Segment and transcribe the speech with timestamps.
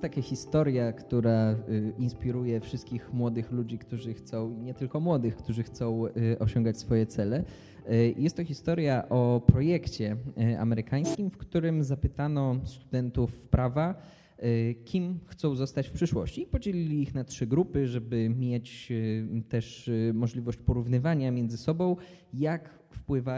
[0.00, 1.56] jest taka historia, która
[1.98, 6.04] inspiruje wszystkich młodych ludzi, którzy chcą, nie tylko młodych, którzy chcą
[6.38, 7.44] osiągać swoje cele.
[8.16, 10.16] Jest to historia o projekcie
[10.58, 13.94] amerykańskim, w którym zapytano studentów prawa,
[14.84, 16.46] kim chcą zostać w przyszłości.
[16.46, 18.92] Podzielili ich na trzy grupy, żeby mieć
[19.48, 21.96] też możliwość porównywania między sobą,
[22.34, 23.36] jak wpływa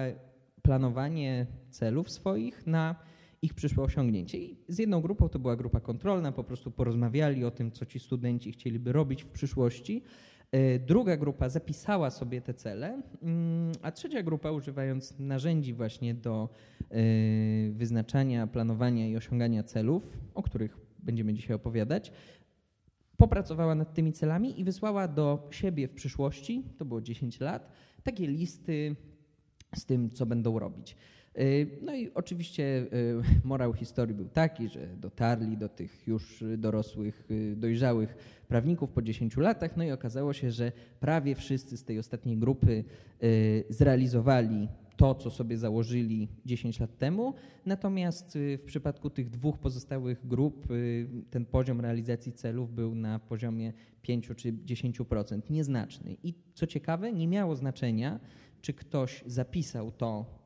[0.63, 2.97] planowanie celów swoich na
[3.43, 4.39] ich przyszłe osiągnięcie.
[4.39, 7.99] I z jedną grupą to była grupa kontrolna, po prostu porozmawiali o tym, co ci
[7.99, 10.03] studenci chcieliby robić w przyszłości.
[10.53, 16.49] E, druga grupa zapisała sobie te cele, mm, a trzecia grupa, używając narzędzi właśnie do
[16.91, 16.97] e,
[17.71, 22.13] wyznaczania, planowania i osiągania celów, o których będziemy dzisiaj opowiadać,
[23.17, 27.73] popracowała nad tymi celami i wysłała do siebie w przyszłości, to było 10 lat,
[28.03, 28.97] takie listy
[29.75, 30.97] z tym, co będą robić.
[31.39, 37.27] Y, no i oczywiście y, morał historii był taki, że dotarli do tych już dorosłych,
[37.31, 38.17] y, dojrzałych
[38.49, 42.85] prawników po 10 latach, no i okazało się, że prawie wszyscy z tej ostatniej grupy
[43.69, 47.35] zrealizowali to, co sobie założyli 10 lat temu.
[47.67, 50.67] Natomiast w przypadku tych dwóch pozostałych grup
[51.31, 53.73] ten poziom realizacji celów był na poziomie
[54.03, 56.17] 5 czy 10%, nieznaczny.
[56.23, 58.21] I co ciekawe, nie miało znaczenia,
[58.61, 60.42] czy ktoś zapisał to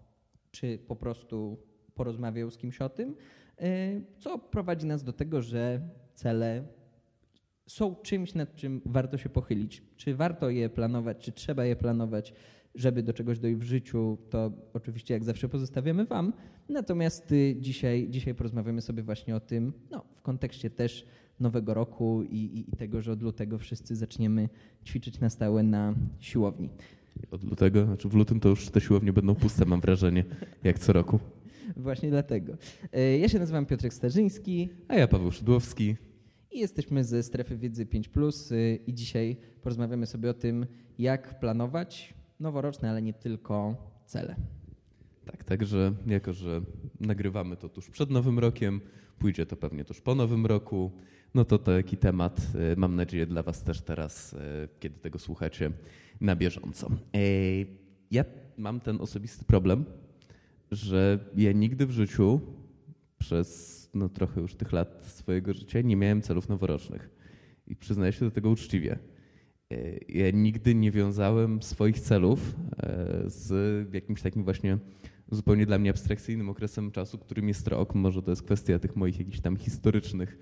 [0.56, 1.58] czy po prostu
[1.94, 3.14] porozmawiał z kimś o tym,
[3.58, 6.64] e, co prowadzi nas do tego, że cele
[7.66, 9.82] są czymś, nad czym warto się pochylić.
[9.96, 12.34] Czy warto je planować, czy trzeba je planować,
[12.74, 16.32] żeby do czegoś dojść w życiu, to oczywiście jak zawsze pozostawiamy Wam.
[16.68, 21.06] Natomiast y, dzisiaj, dzisiaj porozmawiamy sobie właśnie o tym no, w kontekście też
[21.40, 24.48] nowego roku i, i, i tego, że od lutego wszyscy zaczniemy
[24.84, 26.70] ćwiczyć na stałe na siłowni.
[27.30, 30.24] Od lutego, znaczy w lutym to już te siłownie będą puste, mam wrażenie,
[30.64, 31.18] jak co roku.
[31.76, 32.56] Właśnie dlatego.
[32.92, 34.68] E, ja się nazywam Piotrek Starzyński.
[34.88, 35.96] A ja Paweł Szydłowski.
[36.50, 38.10] I jesteśmy ze Strefy Wiedzy 5
[38.50, 40.66] e, i dzisiaj porozmawiamy sobie o tym,
[40.98, 43.76] jak planować noworoczne, ale nie tylko
[44.06, 44.36] cele.
[45.24, 46.60] Tak, także jako, że
[47.00, 48.80] nagrywamy to tuż przed Nowym Rokiem,
[49.18, 50.92] pójdzie to pewnie tuż po Nowym Roku,
[51.34, 52.40] no to taki temat,
[52.72, 54.36] e, mam nadzieję, dla Was też teraz,
[54.80, 55.70] kiedy tego słuchacie,
[56.20, 56.90] na bieżąco.
[57.14, 57.18] E,
[58.10, 58.24] ja
[58.56, 59.84] mam ten osobisty problem,
[60.70, 62.40] że ja nigdy w życiu
[63.18, 67.10] przez no, trochę już tych lat swojego życia nie miałem celów noworocznych.
[67.66, 68.98] I przyznaję się do tego uczciwie.
[69.72, 69.76] E,
[70.08, 74.78] ja nigdy nie wiązałem swoich celów e, z jakimś takim właśnie
[75.30, 77.94] zupełnie dla mnie abstrakcyjnym okresem czasu, którym jest rok.
[77.94, 80.38] Może to jest kwestia tych moich jakichś tam historycznych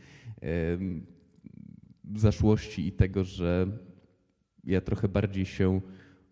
[2.15, 3.67] zaszłości i tego, że
[4.66, 5.80] ja trochę bardziej się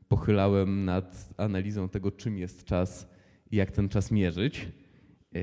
[0.09, 3.09] pochylałem nad analizą tego, czym jest czas
[3.50, 4.69] i jak ten czas mierzyć.
[5.34, 5.38] E,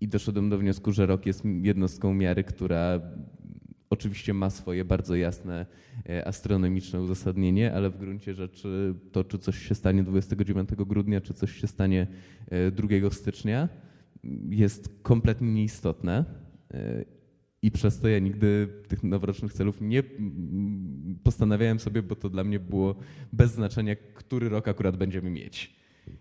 [0.00, 3.00] I doszedłem do wniosku, że rok jest jednostką miary, która
[3.90, 5.66] oczywiście ma swoje bardzo jasne
[6.08, 11.34] e, astronomiczne uzasadnienie, ale w gruncie rzeczy to, czy coś się stanie 29 grudnia, czy
[11.34, 12.06] coś się stanie
[12.72, 13.68] 2 e, stycznia,
[14.48, 16.24] jest kompletnie nieistotne.
[17.64, 20.02] I przez to ja nigdy tych noworocznych celów nie
[21.22, 22.94] postanawiałem sobie, bo to dla mnie było
[23.32, 25.76] bez znaczenia, który rok akurat będziemy mieć.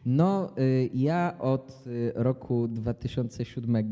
[0.05, 3.89] No, y, ja od y, roku 2007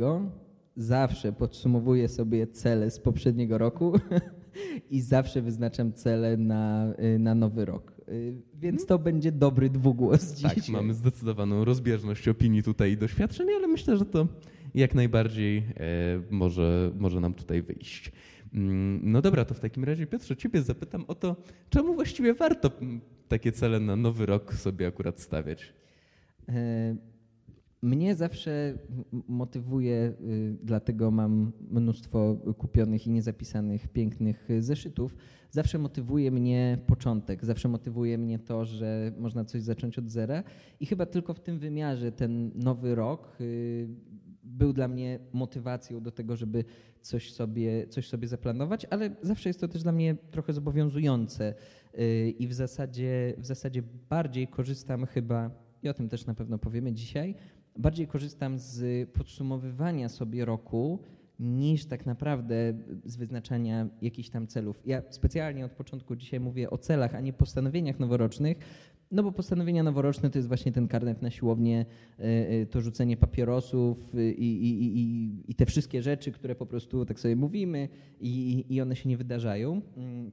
[0.76, 3.94] zawsze podsumowuję sobie cele z poprzedniego roku
[4.92, 7.92] i zawsze wyznaczam cele na, y, na nowy rok.
[8.60, 10.56] Więc to będzie dobry dwugłos dzisiaj.
[10.56, 14.28] Tak, mamy zdecydowaną rozbieżność opinii tutaj i doświadczeń, ale myślę, że to
[14.76, 15.64] jak najbardziej e,
[16.30, 18.12] może, może nam tutaj wyjść.
[18.54, 21.36] Mm, no dobra, to w takim razie Piotrze, ciebie zapytam o to,
[21.70, 22.72] czemu właściwie warto
[23.28, 25.74] takie cele na nowy rok sobie akurat stawiać?
[26.50, 26.96] E,
[27.82, 28.78] mnie zawsze
[29.28, 35.16] motywuje, y, dlatego mam mnóstwo kupionych i niezapisanych pięknych zeszytów.
[35.52, 40.44] Zawsze motywuje mnie początek, zawsze motywuje mnie to, że można coś zacząć od zera.
[40.80, 43.88] I chyba tylko w tym wymiarze ten nowy rok y,
[44.44, 46.64] był dla mnie motywacją do tego, żeby
[47.02, 51.54] coś sobie, coś sobie zaplanować, ale zawsze jest to też dla mnie trochę zobowiązujące
[52.00, 55.52] y, i w zasadzie, w zasadzie bardziej korzystam chyba,
[55.84, 57.36] i o tym też na pewno powiemy dzisiaj,
[57.78, 61.00] bardziej korzystam z podsumowywania sobie roku
[61.42, 62.74] niż tak naprawdę
[63.06, 64.82] z wyznaczania jakichś tam celów.
[64.86, 68.58] Ja specjalnie od początku dzisiaj mówię o celach, a nie postanowieniach noworocznych,
[69.12, 71.86] no bo postanowienia noworoczne to jest właśnie ten karnet na siłownię,
[72.20, 77.06] e, e, to rzucenie papierosów i, i, i, i te wszystkie rzeczy, które po prostu
[77.06, 79.82] tak sobie mówimy i, i one się nie wydarzają.
[79.98, 80.32] Mm.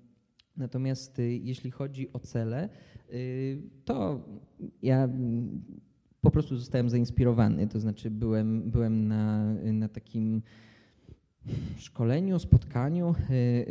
[0.56, 2.68] Natomiast jeśli chodzi o cele,
[3.84, 4.24] to
[4.82, 5.08] ja
[6.20, 10.42] po prostu zostałem zainspirowany, to znaczy byłem, byłem na, na takim
[11.76, 13.14] szkoleniu, spotkaniu,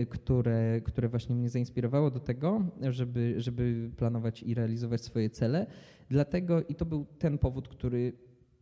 [0.09, 5.67] które, które właśnie mnie zainspirowało do tego, żeby, żeby planować i realizować swoje cele.
[6.09, 8.13] Dlatego i to był ten powód, który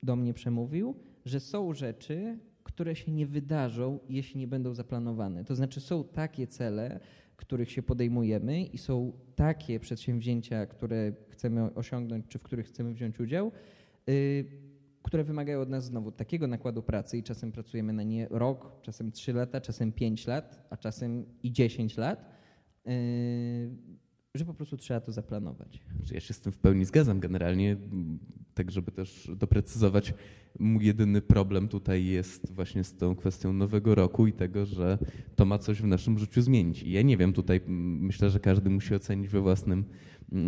[0.04, 0.96] do mnie przemówił,
[1.26, 5.46] że są rzeczy, które się nie wydarzą, jeśli nie będą zaplanowane.
[5.46, 7.00] To znaczy są takie cele,
[7.36, 13.20] których się podejmujemy i są takie przedsięwzięcia, które chcemy osiągnąć, czy w których chcemy wziąć
[13.20, 13.52] udział,
[14.10, 14.65] y,
[15.06, 19.12] które wymagają od nas znowu takiego nakładu pracy i czasem pracujemy na nie rok, czasem
[19.12, 22.26] trzy lata, czasem pięć lat, a czasem i dziesięć lat,
[22.88, 23.70] y,
[24.36, 25.84] że po prostu trzeba to zaplanować.
[26.12, 27.78] Ja się z tym w pełni zgadzam generalnie,
[28.54, 30.14] tak żeby też doprecyzować.
[30.60, 34.98] Mój jedyny problem tutaj jest właśnie z tą kwestią nowego roku i tego, że
[35.36, 36.84] to ma coś w naszym życiu zmienić.
[36.84, 39.86] I ja nie wiem, tutaj myślę, że każdy musi ocenić we własnym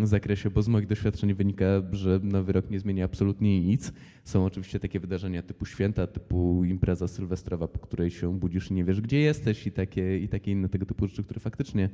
[0.03, 3.93] zakresie, bo z moich doświadczeń wynika, że nowy rok nie zmienia absolutnie nic.
[4.23, 8.83] Są oczywiście takie wydarzenia typu święta, typu impreza sylwestrowa, po której się budzisz i nie
[8.83, 11.89] wiesz, gdzie jesteś i takie, i takie inne tego typu rzeczy, które faktycznie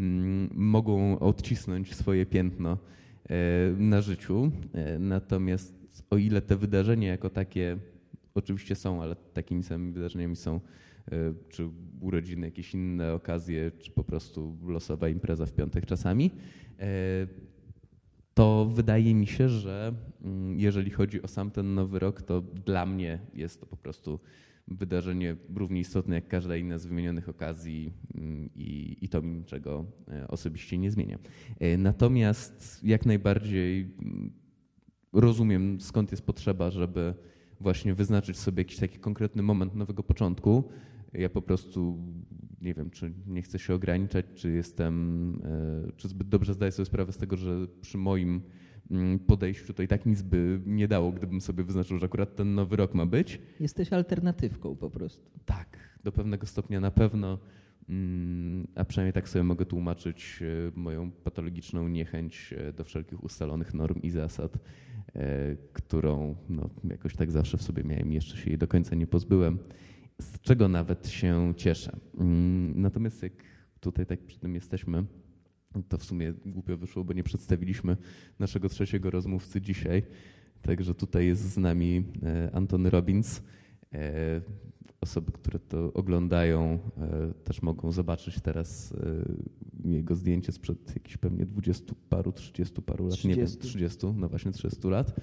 [0.00, 2.78] mm, mogą odcisnąć swoje piętno
[3.30, 3.36] e,
[3.78, 4.50] na życiu.
[4.74, 5.74] E, natomiast
[6.10, 7.78] o ile te wydarzenia jako takie
[8.34, 10.60] oczywiście są, ale takimi samymi wydarzeniami są
[11.12, 11.68] e, czy
[12.00, 16.30] urodziny, jakieś inne okazje, czy po prostu losowa impreza w piątek czasami,
[18.34, 22.86] to wydaje mi się, że mm, jeżeli chodzi o sam ten nowy rok, to dla
[22.86, 24.20] mnie jest to po prostu
[24.68, 29.84] wydarzenie równie istotne jak każda inna z wymienionych okazji mm, i, i to mi niczego
[30.08, 31.18] e, osobiście nie zmienia.
[31.60, 34.32] E, natomiast jak najbardziej mm,
[35.12, 37.14] rozumiem, skąd jest potrzeba, żeby
[37.60, 40.64] właśnie wyznaczyć sobie jakiś taki konkretny moment nowego początku.
[41.12, 41.98] Ja po prostu
[42.62, 45.32] nie wiem, czy nie chcę się ograniczać, czy jestem,
[45.88, 48.42] e, czy zbyt dobrze zdaję sobie sprawę z tego, że przy moim
[48.90, 52.54] mm, podejściu to i tak nic by nie dało, gdybym sobie wyznaczył, że akurat ten
[52.54, 53.40] nowy rok ma być.
[53.60, 55.30] Jesteś alternatywką po prostu.
[55.44, 57.38] Tak, do pewnego stopnia na pewno,
[57.88, 63.74] mm, a przynajmniej tak sobie mogę tłumaczyć e, moją patologiczną niechęć e, do wszelkich ustalonych
[63.74, 64.58] norm i zasad,
[65.72, 69.06] którą no, jakoś tak zawsze w sobie miałem i jeszcze się jej do końca nie
[69.06, 69.58] pozbyłem
[70.20, 71.96] z czego nawet się cieszę.
[72.18, 73.32] Mm, natomiast jak
[73.80, 75.04] tutaj tak przy tym jesteśmy,
[75.88, 77.96] to w sumie głupio wyszło, bo nie przedstawiliśmy
[78.38, 80.02] naszego trzeciego rozmówcy dzisiaj.
[80.62, 83.42] Także tutaj jest z nami e, Antony Robbins.
[83.92, 84.40] E,
[85.00, 88.94] osoby, które to oglądają, e, też mogą zobaczyć teraz
[89.84, 93.28] jego zdjęcie sprzed jakichś pewnie dwudziestu paru, trzydziestu paru lat, 30.
[93.28, 95.20] nie wiem, trzydziestu, no właśnie trzydziestu lat.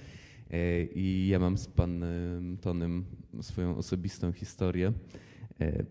[0.56, 3.06] E, I ja mam z panem Tonem
[3.42, 4.94] swoją osobistą historię.
[5.62, 5.86] E,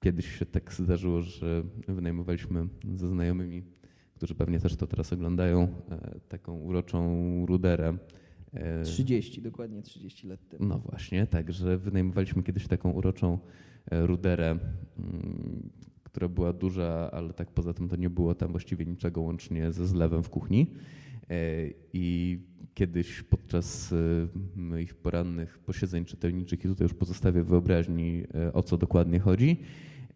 [0.00, 3.62] kiedyś się tak zdarzyło, że wynajmowaliśmy ze znajomymi,
[4.14, 7.98] którzy pewnie też to teraz oglądają, e, taką uroczą ruderę.
[8.84, 10.64] 30, dokładnie 30 lat temu.
[10.66, 13.38] No właśnie, także wynajmowaliśmy kiedyś taką uroczą
[13.90, 15.70] ruderę, mm,
[16.02, 19.86] która była duża, ale tak poza tym to nie było tam właściwie niczego łącznie ze
[19.86, 20.66] zlewem w kuchni.
[21.92, 22.38] I
[22.74, 28.76] kiedyś podczas y, moich porannych posiedzeń czytelniczych i tutaj już pozostawię wyobraźni, y, o co
[28.76, 29.56] dokładnie chodzi.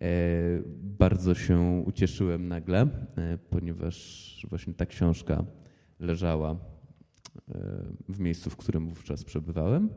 [0.00, 0.62] E,
[0.98, 2.80] bardzo się ucieszyłem nagle,
[3.16, 5.44] e, ponieważ właśnie ta książka
[5.98, 6.56] leżała e,
[8.08, 9.88] w miejscu, w którym wówczas przebywałem.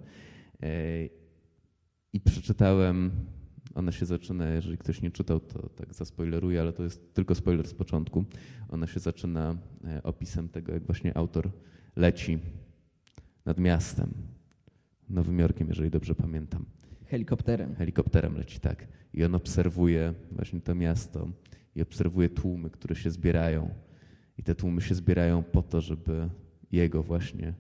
[2.14, 3.12] I przeczytałem,
[3.76, 7.68] ona się zaczyna, jeżeli ktoś nie czytał, to tak zaspoileruję, ale to jest tylko spoiler
[7.68, 8.26] z początku.
[8.70, 9.58] Ona się zaczyna
[10.04, 11.52] opisem tego, jak właśnie autor
[11.98, 12.40] leci
[13.46, 14.14] nad miastem,
[15.10, 16.66] Nowym Jorkiem, jeżeli dobrze pamiętam.
[17.06, 17.76] Helikopterem.
[17.76, 18.88] Helikopterem leci, tak.
[19.14, 21.28] I on obserwuje właśnie to miasto
[21.76, 23.70] i obserwuje tłumy, które się zbierają.
[24.38, 26.30] I te tłumy się zbierają po to, żeby
[26.72, 27.54] jego właśnie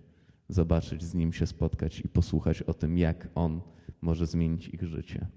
[0.50, 3.62] zobaczyć, z nim się spotkać i posłuchać o tym, jak on
[4.02, 5.28] może zmienić ich życie.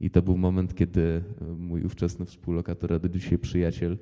[0.00, 1.22] I to był moment, kiedy
[1.58, 3.98] mój ówczesny współlokator, a do dzisiaj przyjaciel,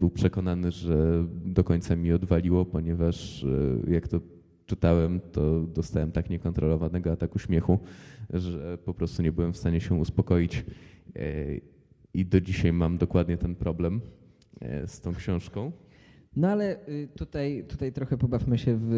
[0.00, 4.20] był przekonany, że do końca mi odwaliło, ponieważ e, jak to
[4.66, 7.78] czytałem, to dostałem tak niekontrolowanego ataku śmiechu,
[8.30, 10.64] że po prostu nie byłem w stanie się uspokoić.
[11.16, 11.22] E,
[12.14, 14.00] I do dzisiaj mam dokładnie ten problem
[14.86, 15.72] z tą książką.
[16.36, 18.96] No ale y, tutaj, tutaj trochę pobawmy się w y,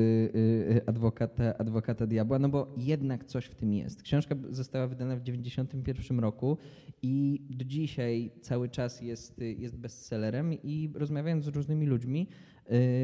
[0.77, 4.03] y, adwokata, adwokata diabła, no bo jednak coś w tym jest.
[4.03, 6.59] Książka została wydana w 1991 roku
[7.03, 12.29] i do dzisiaj cały czas jest, jest bestsellerem i rozmawiając z różnymi ludźmi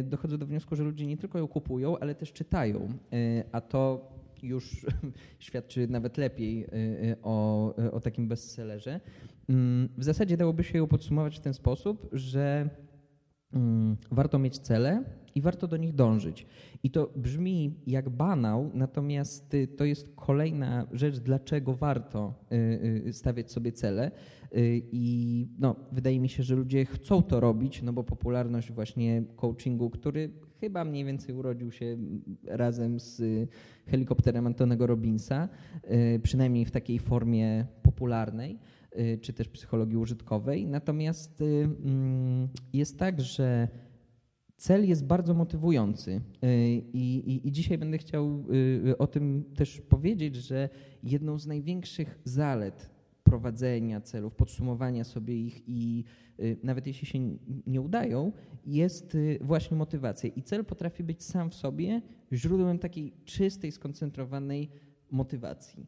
[0.05, 2.89] dochodzę do wniosku, że ludzie nie tylko ją kupują, ale też czytają,
[3.53, 4.87] a to już
[5.39, 6.67] świadczy nawet lepiej
[7.23, 9.01] o, o takim bestsellerze.
[9.49, 12.71] Mm, w zasadzie dałoby się ją podsumować w ten sposób, że
[14.11, 15.05] warto mieć cele
[15.35, 16.47] i warto do nich dążyć.
[16.83, 23.13] I to brzmi jak banał, natomiast y, to jest kolejna rzecz, dlaczego warto y, y,
[23.13, 24.11] stawiać sobie cele.
[24.93, 29.91] I no, wydaje mi się, że ludzie chcą to robić, no bo popularność właśnie coachingu,
[29.91, 30.31] który
[30.61, 31.97] chyba mniej więcej urodził się
[32.47, 33.23] razem z
[33.87, 35.49] helikopterem Antonego Robinsa,
[36.23, 38.59] przynajmniej w takiej formie popularnej
[39.21, 40.67] czy też psychologii użytkowej.
[40.67, 43.69] Natomiast mm, jest tak, że
[44.61, 46.21] cel jest bardzo motywujący y,
[46.93, 48.45] I, i, i, dzisiaj będę chciał
[48.89, 50.69] y, o tym też powiedzieć, że
[51.03, 52.91] jedną z największych zalet
[53.25, 56.05] prowadzenia celów, podsumowania sobie ich i
[56.41, 57.19] y, nawet jeśli się
[57.67, 58.33] nie udają,
[58.67, 60.31] jest właśnie motywacja.
[60.37, 64.71] I cel potrafi być sam w sobie źródłem takiej czystej, skoncentrowanej
[65.11, 65.87] motywacji.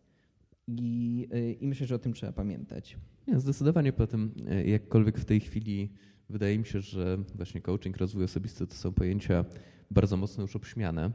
[0.80, 1.28] I,
[1.60, 2.96] i myślę, że o tym trzeba pamiętać.
[3.36, 5.90] Zdecydowanie po tym, jakkolwiek w tej chwili
[6.32, 9.44] Wydaje mi się, że właśnie coaching, rozwój osobisty to są pojęcia
[9.90, 11.10] bardzo mocno już obśmiane.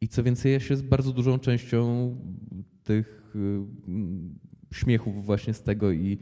[0.00, 2.16] I co więcej, ja się z bardzo dużą częścią
[2.84, 6.18] tych y, śmiechów właśnie z tego i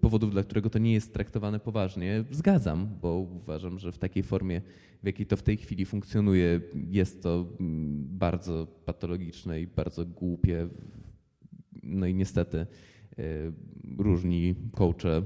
[0.00, 4.60] powodów, dla którego to nie jest traktowane poważnie, zgadzam, bo uważam, że w takiej formie,
[5.02, 7.46] w jakiej to w tej chwili funkcjonuje, jest to
[8.00, 10.68] bardzo patologiczne i bardzo głupie.
[11.82, 12.66] No i niestety
[13.18, 13.52] y,
[13.98, 15.22] różni coache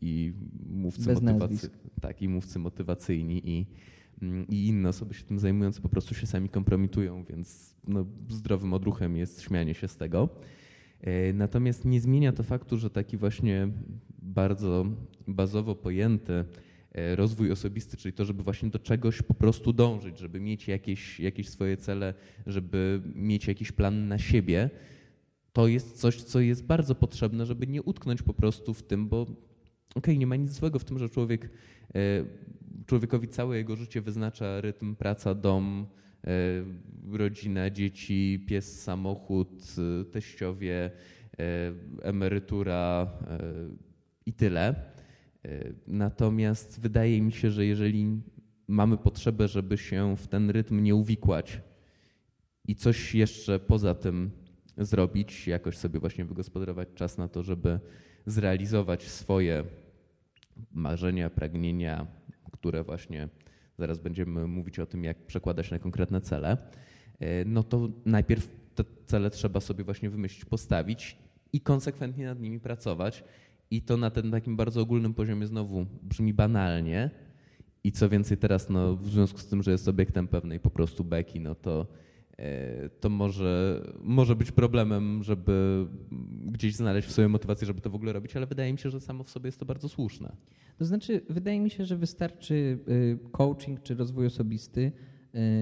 [0.00, 0.32] i
[0.70, 1.70] mówcy, motywacy,
[2.00, 3.66] tak, i mówcy motywacyjni i,
[4.48, 9.16] i inne osoby się tym zajmujące po prostu się sami kompromitują, więc no, zdrowym odruchem
[9.16, 10.28] jest śmianie się z tego.
[11.00, 13.68] E, natomiast nie zmienia to faktu, że taki właśnie
[14.22, 14.86] bardzo
[15.26, 16.44] bazowo pojęty
[16.92, 21.20] e, rozwój osobisty, czyli to, żeby właśnie do czegoś po prostu dążyć, żeby mieć jakieś,
[21.20, 22.14] jakieś swoje cele,
[22.46, 24.70] żeby mieć jakiś plan na siebie,
[25.52, 29.26] to jest coś, co jest bardzo potrzebne, żeby nie utknąć po prostu w tym, bo
[29.94, 31.50] okay, nie ma nic złego w tym, że człowiek,
[31.94, 32.24] e,
[32.86, 35.86] człowiekowi całe jego życie wyznacza rytm praca, dom,
[36.24, 36.30] e,
[37.12, 40.90] rodzina, dzieci, pies, samochód, e, teściowie,
[42.02, 43.10] emerytura
[44.26, 44.74] i tyle.
[45.86, 48.20] Natomiast wydaje mi się, że jeżeli
[48.68, 51.60] mamy potrzebę, żeby się w ten rytm nie uwikłać
[52.68, 54.30] i coś jeszcze poza tym
[54.80, 57.80] zrobić, jakoś sobie właśnie wygospodarować czas na to, żeby
[58.26, 59.64] zrealizować swoje
[60.72, 62.06] marzenia, pragnienia,
[62.52, 63.28] które właśnie
[63.78, 66.56] zaraz będziemy mówić o tym, jak przekładać na konkretne cele,
[67.20, 71.18] e, no to najpierw te cele trzeba sobie właśnie wymyślić, postawić
[71.52, 73.24] i konsekwentnie nad nimi pracować.
[73.70, 77.10] I to na tym takim bardzo ogólnym poziomie znowu brzmi banalnie.
[77.84, 81.04] I co więcej teraz, no, w związku z tym, że jest obiektem pewnej po prostu
[81.04, 81.86] beki, no to
[83.00, 85.86] to może, może być problemem, żeby
[86.46, 89.00] gdzieś znaleźć w sobie motywację, żeby to w ogóle robić, ale wydaje mi się, że
[89.00, 90.36] samo w sobie jest to bardzo słuszne.
[90.78, 94.92] To znaczy, wydaje mi się, że wystarczy y, coaching czy rozwój osobisty,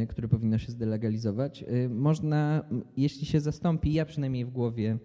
[0.03, 1.63] y, który powinno się zdelegalizować.
[1.63, 2.65] Y, można,
[2.97, 4.99] jeśli się zastąpi, ja przynajmniej w głowie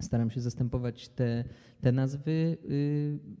[0.00, 1.44] staram się zastępować te,
[1.80, 2.56] te nazwy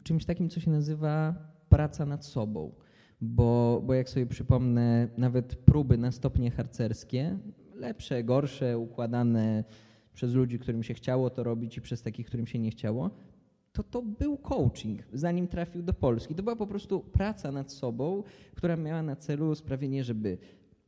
[0.02, 1.34] czymś takim, co się nazywa
[1.68, 2.74] praca nad sobą
[3.22, 7.38] bo, bo jak sobie przypomnę, nawet próby na stopnie harcerskie,
[7.74, 9.64] lepsze, gorsze, układane
[10.14, 13.10] przez ludzi, którym się chciało to robić i przez takich, którym się nie chciało,
[13.72, 16.34] to to był coaching, zanim trafił do Polski.
[16.34, 18.22] To była po prostu praca nad sobą,
[18.54, 20.38] która miała na celu sprawienie, żeby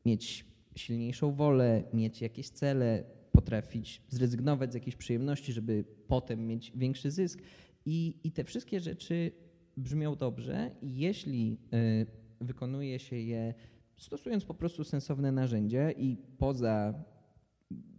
[0.06, 0.44] mieć
[0.76, 7.42] silniejszą wolę, mieć jakieś cele, potrafić zrezygnować z jakiejś przyjemności, żeby potem mieć większy zysk.
[7.86, 9.32] I, i te wszystkie rzeczy
[9.76, 13.54] brzmią dobrze, jeśli y, wykonuje się je
[13.96, 16.94] stosując po prostu sensowne narzędzia i poza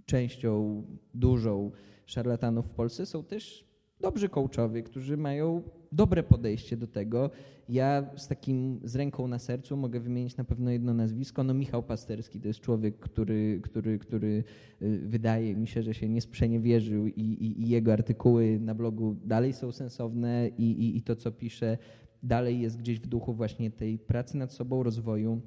[0.06, 0.84] częścią
[1.14, 1.72] dużą
[2.06, 3.66] szarlatanów w Polsce są też
[4.02, 7.30] dobrzy coachowie, którzy mają dobre podejście do tego.
[7.70, 11.44] Ja z takim, z ręką na sercu mogę wymienić na pewno jedno nazwisko.
[11.44, 14.44] No Michał Pasterski to jest człowiek, który, który, który
[14.82, 19.16] y, wydaje mi się, że się nie sprzeniewierzył i, i, i jego artykuły na blogu
[19.26, 21.78] dalej są sensowne i, i, i to, co pisze,
[22.26, 25.42] dalej jest gdzieś w duchu właśnie tej pracy nad sobą, rozwoju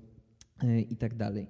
[0.64, 1.48] y, i tak dalej.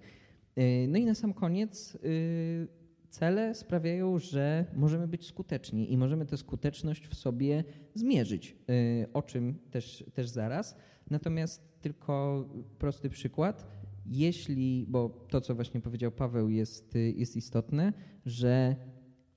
[0.59, 2.69] Y, no i na sam koniec y,
[3.09, 8.57] cele sprawiają, że możemy być skuteczni i możemy tę skuteczność w sobie zmierzyć,
[9.13, 10.77] o czym też, też zaraz.
[11.11, 12.45] Natomiast tylko
[12.79, 13.67] prosty przykład.
[14.07, 17.93] Jeśli, bo to, co właśnie powiedział Paweł, jest, jest istotne,
[18.27, 18.77] że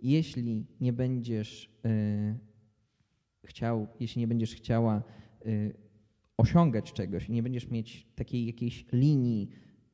[0.02, 1.80] jeśli nie będziesz
[3.44, 5.04] chciał, jeśli nie będziesz chciała
[6.42, 9.50] osiągać czegoś i nie będziesz mieć takiej jakiejś linii,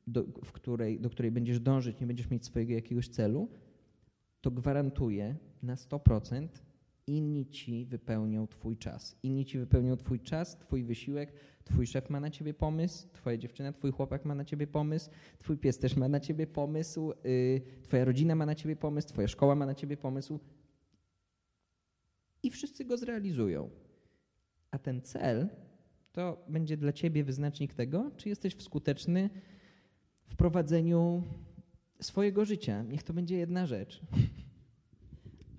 [0.06, 3.48] do, w której, do której będziesz dążyć, nie będziesz mieć swojego jakiegoś celu,
[4.40, 6.48] to gwarantuję na 100%,
[7.06, 9.16] inni ci wypełnią Twój czas.
[9.22, 11.32] Inni ci wypełnią Twój czas, Twój wysiłek,
[11.64, 15.58] Twój szef ma na Ciebie pomysł, Twoja dziewczyna, Twój chłopak ma na Ciebie pomysł, Twój
[15.58, 19.54] pies też ma na Ciebie pomysł, yy, Twoja rodzina ma na Ciebie pomysł, Twoja szkoła
[19.54, 20.40] ma na Ciebie pomysł.
[22.42, 23.70] I wszyscy go zrealizują.
[24.70, 25.48] A ten cel
[26.18, 29.30] to będzie dla Ciebie wyznacznik tego, czy jesteś skuteczny
[30.24, 31.22] w prowadzeniu
[32.00, 32.82] swojego życia.
[32.82, 34.00] Niech to będzie jedna rzecz.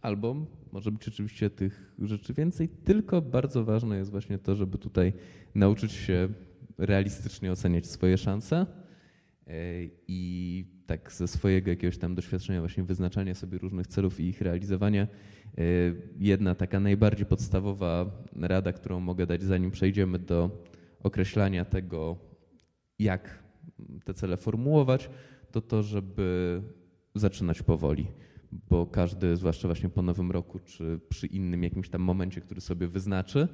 [0.02, 0.36] Albo
[0.72, 5.14] może być oczywiście tych rzeczy więcej, tylko bardzo ważne jest właśnie to, żeby tutaj
[5.56, 6.30] nauczyć się
[6.78, 8.66] realistycznie oceniać swoje szanse
[9.48, 9.54] e,
[10.08, 15.04] i tak ze swojego jakiegoś tam doświadczenia właśnie wyznaczania sobie różnych celów i ich realizowania.
[15.04, 15.64] E,
[16.20, 18.06] jedna taka najbardziej podstawowa
[18.42, 20.64] rada, którą mogę dać zanim przejdziemy do
[21.04, 22.18] określania tego,
[23.00, 23.44] jak
[24.06, 25.10] te cele formułować,
[25.52, 26.62] to to, żeby
[27.16, 28.08] zaczynać powoli
[28.70, 32.88] bo każdy, zwłaszcza właśnie po nowym roku, czy przy innym jakimś tam momencie, który sobie
[32.88, 33.48] wyznaczy,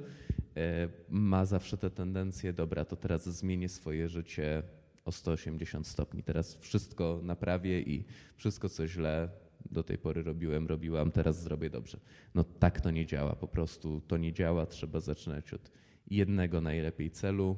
[0.58, 4.64] e, ma zawsze tę tendencję, dobra, to teraz zmienię swoje życie
[5.06, 6.24] o 180 stopni.
[6.24, 9.30] Teraz wszystko naprawię i wszystko, co źle
[9.72, 12.00] do tej pory robiłem, robiłam, teraz zrobię dobrze.
[12.36, 14.66] No tak to nie działa, po prostu to nie działa.
[14.66, 15.72] Trzeba zaczynać od
[16.08, 17.58] jednego najlepiej celu,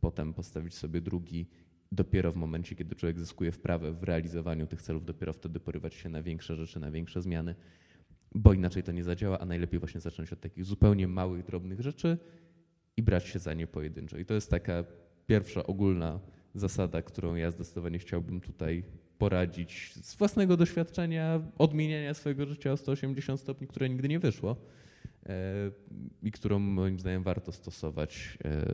[0.00, 1.46] potem postawić sobie drugi
[1.92, 6.08] dopiero w momencie, kiedy człowiek zyskuje wprawę w realizowaniu tych celów, dopiero wtedy porywać się
[6.08, 7.54] na większe rzeczy, na większe zmiany,
[8.34, 12.18] bo inaczej to nie zadziała, a najlepiej właśnie zacząć od takich zupełnie małych, drobnych rzeczy
[12.96, 14.18] i brać się za nie pojedynczo.
[14.18, 14.84] I to jest taka
[15.26, 16.20] pierwsza ogólna
[16.54, 18.84] zasada, którą ja zdecydowanie chciałbym tutaj
[19.18, 24.56] poradzić z własnego doświadczenia, odmieniania swojego życia o 180 stopni, które nigdy nie wyszło
[25.26, 25.34] e,
[26.22, 28.64] i którą moim zdaniem warto stosować e,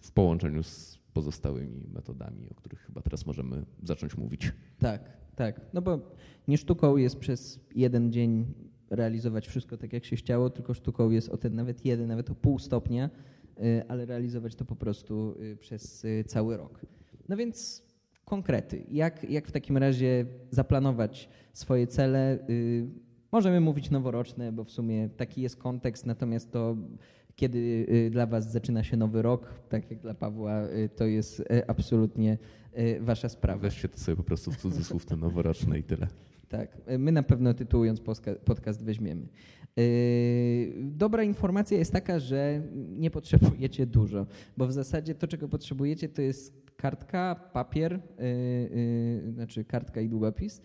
[0.00, 4.52] w połączeniu z pozostałymi metodami, o których chyba teraz możemy zacząć mówić.
[4.78, 5.60] Tak, tak.
[5.72, 6.12] No bo
[6.48, 8.54] nie sztuką jest przez jeden dzień
[8.90, 12.34] realizować wszystko tak, jak się chciało, tylko sztuką jest o ten nawet jeden, nawet o
[12.34, 13.10] pół stopnia,
[13.58, 16.80] y, ale realizować to po prostu przez cały rok.
[17.28, 17.82] No więc
[18.24, 18.84] konkrety.
[18.90, 22.38] Jak, jak w takim razie zaplanować swoje cele?
[23.32, 26.76] Możemy mówić noworoczne, bo w sumie taki jest kontekst, natomiast to
[27.36, 31.40] kiedy y, dla Was zaczyna się nowy rok, tak jak dla Pawła, y, to jest
[31.40, 32.38] y, absolutnie
[33.00, 33.60] Wasza sprawa.
[33.60, 36.06] Weźcie to sobie po prostu w cudzysłów te noworoczne i tyle.
[36.48, 38.00] Tak, my na pewno tytułując
[38.44, 39.26] podcast weźmiemy.
[40.82, 46.22] Dobra informacja jest taka, że nie potrzebujecie dużo, bo w zasadzie to, czego potrzebujecie, to
[46.22, 48.00] jest kartka, papier,
[49.32, 50.62] znaczy kartka i długopis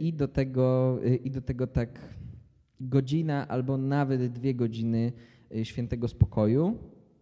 [0.00, 2.00] i do tego, i do tego tak
[2.80, 5.12] godzina albo nawet dwie godziny
[5.56, 6.78] Y, świętego spokoju.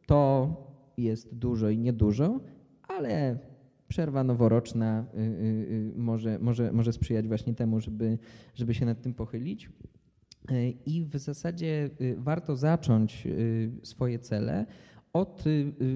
[0.07, 0.57] To
[0.97, 2.41] jest dużo i niedużo,
[2.89, 3.39] ale
[3.89, 8.19] przerwa noworoczna y, y, może, może, może sprzyjać właśnie temu, żeby,
[8.55, 9.71] żeby się nad tym pochylić.
[10.87, 13.29] I w zasadzie warto zacząć
[13.83, 14.67] swoje cele
[15.13, 15.45] od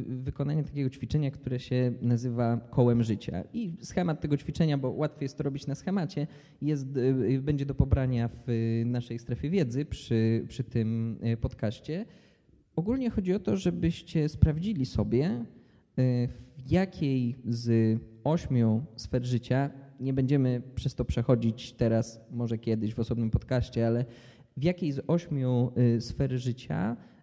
[0.06, 3.44] wykonania takiego ćwiczenia, które się nazywa kołem życia.
[3.52, 6.26] I schemat tego ćwiczenia, bo łatwiej jest to robić na schemacie,
[6.62, 6.86] jest,
[7.40, 8.46] będzie do pobrania w
[8.84, 12.06] naszej strefie wiedzy przy, przy tym podcaście.
[12.76, 15.44] Ogólnie chodzi o to, żebyście sprawdzili sobie,
[15.98, 22.94] y, w jakiej z ośmiu sfer życia, nie będziemy przez to przechodzić teraz, może kiedyś
[22.94, 24.04] w osobnym podcaście, ale
[24.56, 27.15] w jakiej z ośmiu y, sfer życia y,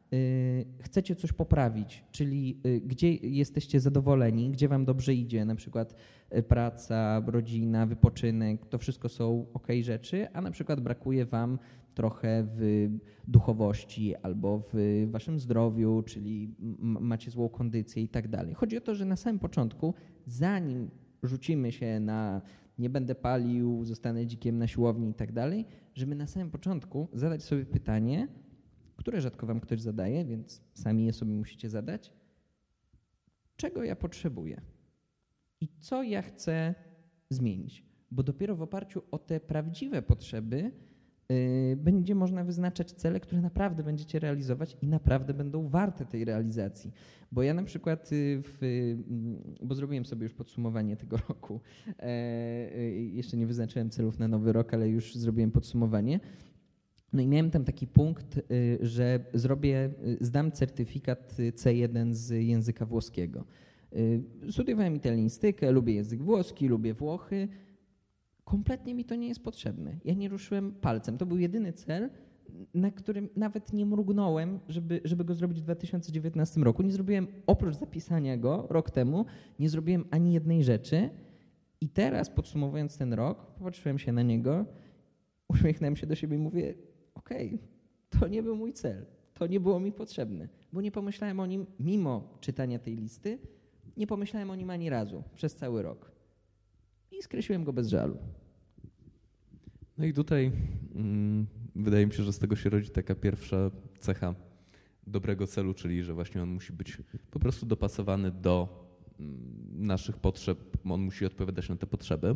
[0.80, 5.95] chcecie coś poprawić, czyli gdzie jesteście zadowoleni, gdzie wam dobrze idzie, na przykład
[6.47, 11.60] praca, rodzina, wypoczynek, to wszystko są ok rzeczy, a na przykład brakuje wam
[11.93, 12.89] trochę w
[13.28, 18.54] duchowości albo w waszym zdrowiu, czyli macie złą kondycję i tak dalej.
[18.54, 19.93] Chodzi o to, że na samym początku,
[20.26, 20.89] zanim
[21.23, 22.41] rzucimy się na
[22.80, 27.43] nie będę palił, zostanę dzikiem na siłowni i tak dalej, żeby na samym początku zadać
[27.43, 28.28] sobie pytanie,
[28.95, 32.13] które rzadko wam ktoś zadaje, więc sami je sobie musicie zadać.
[33.56, 34.62] Czego ja potrzebuję?
[35.62, 36.75] I co ja chcę
[37.29, 37.86] zmienić?
[38.12, 40.71] Bo dopiero w oparciu o te prawdziwe potrzeby
[41.32, 46.91] Y, będzie można wyznaczać cele, które naprawdę będziecie realizować i naprawdę będą warte tej realizacji.
[47.32, 51.62] Bo ja na przykład, y, w, mm, bo zrobiłem sobie już podsumowanie tego roku,
[51.99, 56.19] e, y, jeszcze nie wyznaczyłem celów na nowy rok, ale już zrobiłem podsumowanie.
[57.13, 58.41] No i miałem tam taki punkt,
[58.82, 59.89] że zrobię,
[60.21, 63.45] zdam certyfikat C1 z języka włoskiego.
[64.49, 67.47] Studiowałem italianistykę, lubię język włoski, lubię Włochy,
[68.43, 69.99] kompletnie mi to nie jest potrzebne.
[70.06, 71.17] Ja nie ruszyłem palcem.
[71.17, 72.10] To był jedyny cel,
[72.73, 76.84] na którym nawet nie mrugnąłem, żeby, żeby go zrobić w 2019 roku.
[76.84, 79.26] Nie zrobiłem, oprócz zapisania go rok temu,
[79.60, 81.10] nie zrobiłem ani jednej rzeczy.
[81.82, 84.65] I teraz, podsumowując ten rok, popatrzyłem się na niego,
[85.49, 86.73] uśmiechnąłem się do siebie i mówię:
[87.15, 89.06] Okej, okay, To nie był mój cel.
[89.34, 93.39] To nie było mi potrzebne, bo nie pomyślałem o nim mimo czytania tej listy.
[93.97, 96.12] Nie pomyślałem o nim ani razu przez cały rok.
[97.12, 98.17] I skreśliłem go bez żalu.
[99.97, 100.52] No i tutaj
[100.95, 104.36] mm, wydaje mi się, że z tego się rodzi taka pierwsza cecha
[105.08, 106.97] dobrego celu, czyli że właśnie on musi być
[107.32, 108.88] po prostu dopasowany do
[109.19, 112.36] mm, naszych potrzeb, on musi odpowiadać na te potrzeby.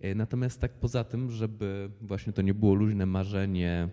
[0.00, 3.88] E, natomiast tak poza tym, żeby właśnie to nie było luźne marzenie,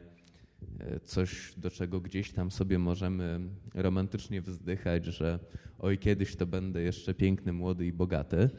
[1.04, 3.40] coś do czego gdzieś tam sobie możemy
[3.74, 5.40] romantycznie wzdychać, że
[5.80, 8.50] oj kiedyś to będę jeszcze piękny, młody i bogaty,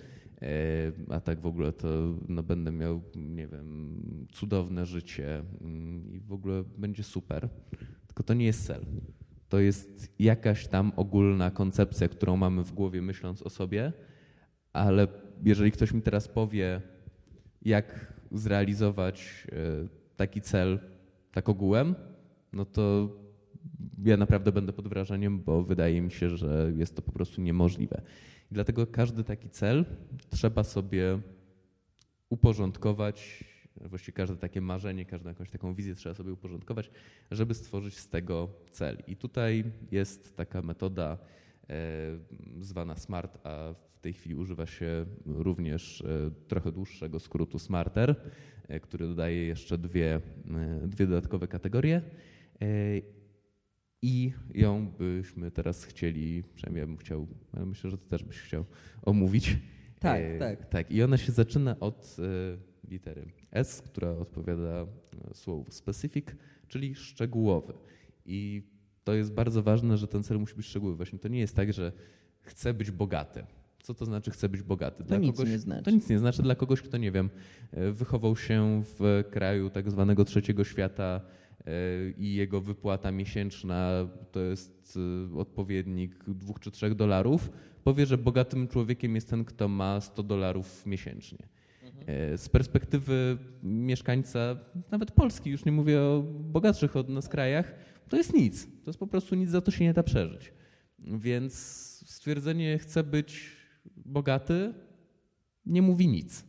[0.43, 1.89] E, a tak w ogóle to
[2.29, 7.49] no, będę miał, nie wiem, cudowne życie mm, i w ogóle będzie super.
[8.07, 8.87] Tylko to nie jest cel.
[9.49, 13.93] To jest jakaś tam ogólna koncepcja, którą mamy w głowie myśląc o sobie,
[14.73, 15.09] ale
[15.45, 16.81] jeżeli ktoś mi teraz powie,
[17.63, 20.79] jak zrealizować e, taki cel
[21.37, 21.95] tak ogółem,
[22.53, 23.09] no to
[24.05, 28.03] ja naprawdę będę pod wrażeniem, bo wydaje mi się, że jest to po prostu niemożliwe.
[28.51, 29.85] I dlatego każdy taki cel
[30.31, 31.19] trzeba sobie
[32.29, 33.45] uporządkować,
[33.81, 36.91] właściwie każde takie marzenie, każdą jakąś taką wizję trzeba sobie uporządkować,
[37.31, 39.03] żeby stworzyć z tego cel.
[39.07, 41.19] I tutaj jest taka metoda
[42.61, 48.17] zwana SMART, a w tej chwili używa się również e, trochę dłuższego skrótu SMARTER,
[48.69, 50.21] e, który dodaje jeszcze dwie,
[50.87, 52.03] dwie dodatkowe kategorie.
[54.03, 58.41] I ją byśmy teraz chcieli, przynajmniej ja bym chciał, ale myślę, że ty też byś
[58.41, 58.65] chciał
[59.03, 59.57] omówić.
[60.01, 60.69] Tak, e, tak.
[60.69, 64.87] Tak, i ona się zaczyna od e, litery S, która odpowiada e,
[65.35, 66.27] słowu specific,
[66.69, 67.75] czyli szczegółowy.
[68.27, 68.63] I
[69.07, 70.97] to jest bardzo ważne, że ten cel musi być szczegółowy.
[70.97, 71.93] Właśnie to nie jest tak, że
[72.41, 73.47] chcę być bogaty.
[73.83, 75.05] Co to znaczy chcę być bogaty?
[75.05, 75.83] Dla to nic kogoś, nie znaczy.
[75.83, 77.31] To nic nie znaczy dla kogoś, kto nie wiem,
[77.93, 81.21] wychował się w kraju tak zwanego trzeciego świata,
[81.67, 84.99] E, i jego wypłata miesięczna to jest
[85.33, 87.51] e, odpowiednik dwóch czy trzech dolarów,
[87.85, 91.49] powie, że bogatym człowiekiem jest ten, kto ma 100 dolarów miesięcznie.
[91.83, 92.05] Mhm.
[92.09, 94.57] E, z perspektywy mieszkańca,
[94.91, 97.75] nawet Polski, już nie mówię o bogatszych od nas krajach,
[98.09, 98.65] to jest nic.
[98.65, 100.53] To jest po prostu nic, za to się nie da przeżyć.
[100.99, 101.55] Więc
[102.07, 103.57] stwierdzenie chcę być
[103.97, 104.75] bogaty
[105.67, 106.45] nie mówi nic.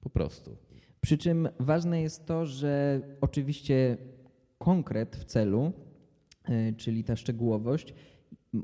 [0.00, 0.56] Po prostu.
[1.00, 3.96] Przy czym ważne jest to, że oczywiście
[4.58, 5.72] konkret w celu,
[6.44, 7.94] e, czyli ta szczegółowość,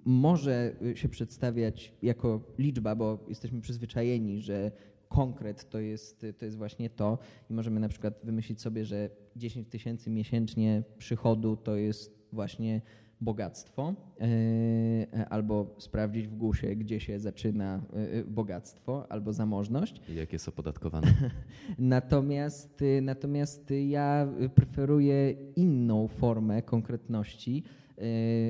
[0.04, 4.72] może się przedstawiać jako liczba, bo jesteśmy przyzwyczajeni, że
[5.08, 7.18] konkret to jest, to jest właśnie to
[7.50, 12.80] i możemy na przykład wymyślić sobie, że 10 tysięcy miesięcznie przychodu to jest właśnie
[13.20, 20.00] bogactwo, e, albo sprawdzić w GUSie, gdzie się zaczyna e, bogactwo albo zamożność.
[20.08, 21.06] I jak jest opodatkowane.
[21.78, 27.62] natomiast, natomiast ja preferuję inną formę konkretności,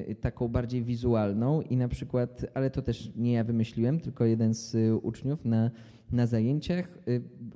[0.08, 4.54] e, taką bardziej wizualną i na przykład, ale to też nie ja wymyśliłem, tylko jeden
[4.54, 5.70] z uczniów na,
[6.12, 6.98] na zajęciach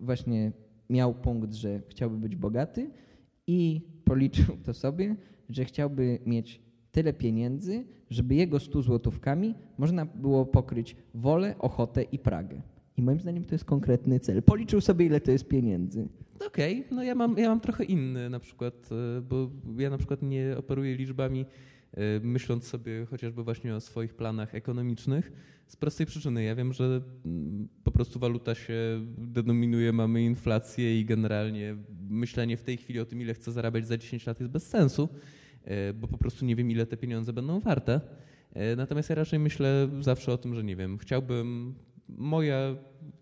[0.00, 0.52] właśnie
[0.90, 2.90] miał punkt, że chciałby być bogaty
[3.46, 5.16] i policzył to sobie,
[5.52, 6.60] że chciałby mieć
[6.92, 12.62] tyle pieniędzy, żeby jego 100 złotówkami można było pokryć wolę, ochotę i pragę.
[12.96, 14.42] I moim zdaniem to jest konkretny cel.
[14.42, 16.08] Policzył sobie, ile to jest pieniędzy.
[16.46, 16.96] Okej, okay.
[16.96, 18.88] no ja mam, ja mam trochę inny na przykład,
[19.18, 21.46] e, bo ja na przykład nie operuję liczbami,
[21.92, 25.32] e, myśląc sobie chociażby właśnie o swoich planach ekonomicznych,
[25.66, 26.44] z prostej przyczyny.
[26.44, 28.74] Ja wiem, że mm, po prostu waluta się
[29.18, 31.76] denominuje, mamy inflację i generalnie
[32.08, 35.08] myślenie w tej chwili o tym, ile chcę zarabiać za 10 lat jest bez sensu.
[35.64, 38.00] E, bo po prostu nie wiem, ile te pieniądze będą warte.
[38.52, 41.74] E, natomiast ja raczej myślę zawsze o tym, że nie wiem, chciałbym
[42.08, 42.76] moja,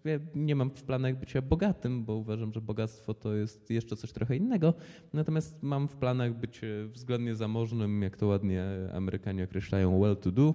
[0.04, 4.12] ja nie mam w planach bycia bogatym, bo uważam, że bogactwo to jest jeszcze coś
[4.12, 4.74] trochę innego.
[5.12, 10.54] Natomiast mam w planach bycie względnie zamożnym, jak to ładnie Amerykanie określają, well to do,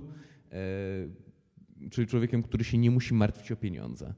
[0.52, 4.14] e, czyli człowiekiem, który się nie musi martwić o pieniądze.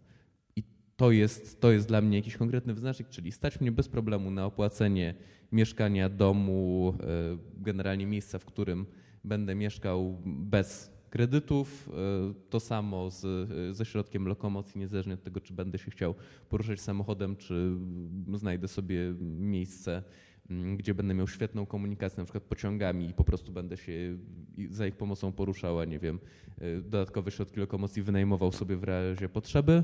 [0.98, 4.46] To jest, to jest dla mnie jakiś konkretny wyznacznik, czyli stać mnie bez problemu na
[4.46, 5.14] opłacenie
[5.52, 8.86] mieszkania, domu, e, generalnie miejsca, w którym
[9.24, 11.90] będę mieszkał bez kredytów.
[11.90, 16.16] E, to samo z, ze środkiem lokomocji, niezależnie od tego, czy będę się chciał
[16.50, 17.76] poruszać samochodem, czy
[18.34, 20.04] znajdę sobie miejsce,
[20.78, 24.18] gdzie będę miał świetną komunikację, na przykład pociągami i po prostu będę się
[24.70, 26.20] za ich pomocą poruszał, a nie wiem,
[26.58, 29.84] e, dodatkowe środki lokomocji wynajmował sobie w razie potrzeby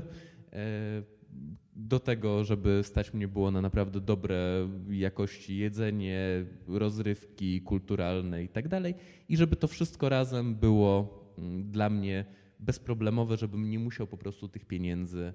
[1.76, 8.68] do tego, żeby stać mnie było na naprawdę dobre jakości jedzenie, rozrywki kulturalne i tak
[8.68, 8.94] dalej.
[9.28, 12.24] I żeby to wszystko razem było mm, dla mnie
[12.60, 15.32] bezproblemowe, żebym nie musiał po prostu tych pieniędzy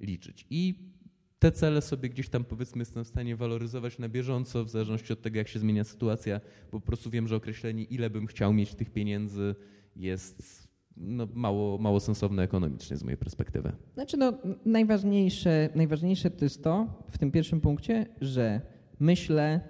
[0.00, 0.46] liczyć.
[0.50, 0.74] I
[1.38, 5.22] te cele sobie gdzieś tam powiedzmy jestem w stanie waloryzować na bieżąco, w zależności od
[5.22, 6.40] tego, jak się zmienia sytuacja.
[6.70, 9.54] Po prostu wiem, że określenie, ile bym chciał mieć tych pieniędzy,
[9.96, 10.61] jest
[10.96, 13.72] no, mało, mało sensowne ekonomicznie z mojej perspektywy.
[13.94, 14.32] Znaczy, no,
[14.64, 18.60] najważniejsze, najważniejsze to jest to w tym pierwszym punkcie, że
[19.00, 19.60] myślę,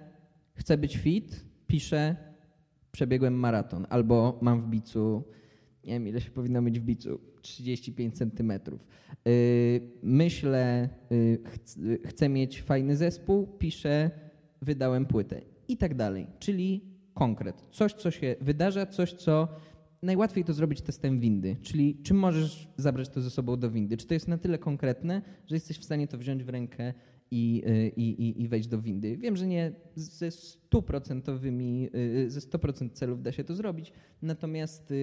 [0.53, 2.15] chcę być fit, piszę,
[2.91, 5.23] przebiegłem maraton, albo mam w bicu,
[5.83, 8.87] nie wiem ile się powinno mieć w bicu, 35 centymetrów.
[9.27, 11.39] Y, myślę, y,
[12.05, 14.11] chcę mieć fajny zespół, piszę,
[14.61, 16.27] wydałem płytę i tak dalej.
[16.39, 16.81] Czyli
[17.13, 17.63] konkret.
[17.71, 19.47] Coś, co się wydarza, coś, co
[20.03, 23.97] najłatwiej to zrobić testem windy, czyli czy możesz zabrać to ze sobą do windy.
[23.97, 26.93] Czy to jest na tyle konkretne, że jesteś w stanie to wziąć w rękę
[27.31, 29.17] i, y, i, i, wejść do windy.
[29.17, 31.89] Wiem, że nie ze stuprocentowymi,
[32.27, 34.93] ze 100% celów da się to zrobić, natomiast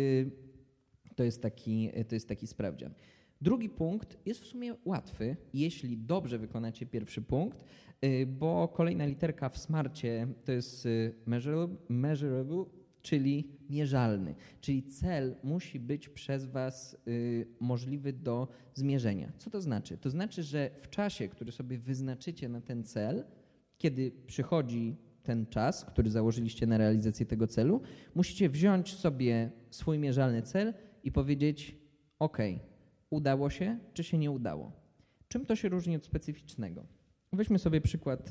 [1.16, 2.94] to jest taki, to jest taki sprawdzian.
[3.40, 7.64] Drugi punkt jest w sumie łatwy, jeśli dobrze wykonacie pierwszy punkt,
[8.04, 11.14] y, bo kolejna literka w smarcie to jest y,
[11.88, 12.64] measurable
[13.02, 14.34] czyli mierzalny.
[14.60, 19.32] Czyli cel musi być przez Was y, możliwy do zmierzenia.
[19.38, 19.98] Co to znaczy?
[19.98, 23.24] To znaczy, że w czasie, który sobie wyznaczycie na ten cel,
[23.78, 27.80] kiedy przychodzi ten czas, który założyliście na realizację tego celu,
[28.14, 31.76] musicie wziąć sobie swój mierzalny cel i powiedzieć:
[32.18, 32.38] OK,
[33.10, 34.72] udało się, czy się nie udało.
[35.28, 36.86] Czym to się różni od specyficznego?
[37.32, 38.30] Weźmy sobie przykład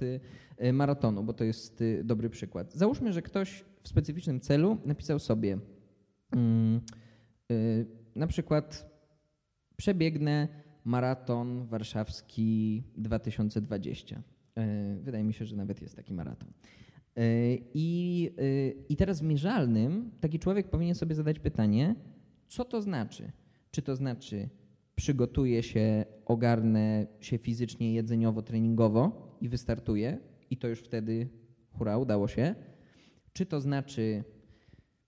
[0.64, 2.74] y, maratonu, bo to jest y, dobry przykład.
[2.74, 5.60] Załóżmy, że ktoś w specyficznym celu napisał sobie
[6.32, 6.82] mm,
[8.16, 8.90] na przykład
[9.78, 10.48] przebiegnę
[10.84, 14.22] maraton warszawski 2020.
[15.02, 16.50] Wydaje mi się, że nawet jest taki maraton.
[17.74, 18.32] I,
[18.90, 21.96] I teraz w mierzalnym taki człowiek powinien sobie zadać pytanie,
[22.48, 23.32] co to znaczy?
[23.72, 24.50] Czy to znaczy
[24.96, 30.18] przygotuję się, ogarnę się fizycznie, jedzeniowo, treningowo i wystartuję
[30.50, 31.30] i to już wtedy
[31.72, 32.56] hura, udało się?
[33.34, 34.24] Czy to znaczy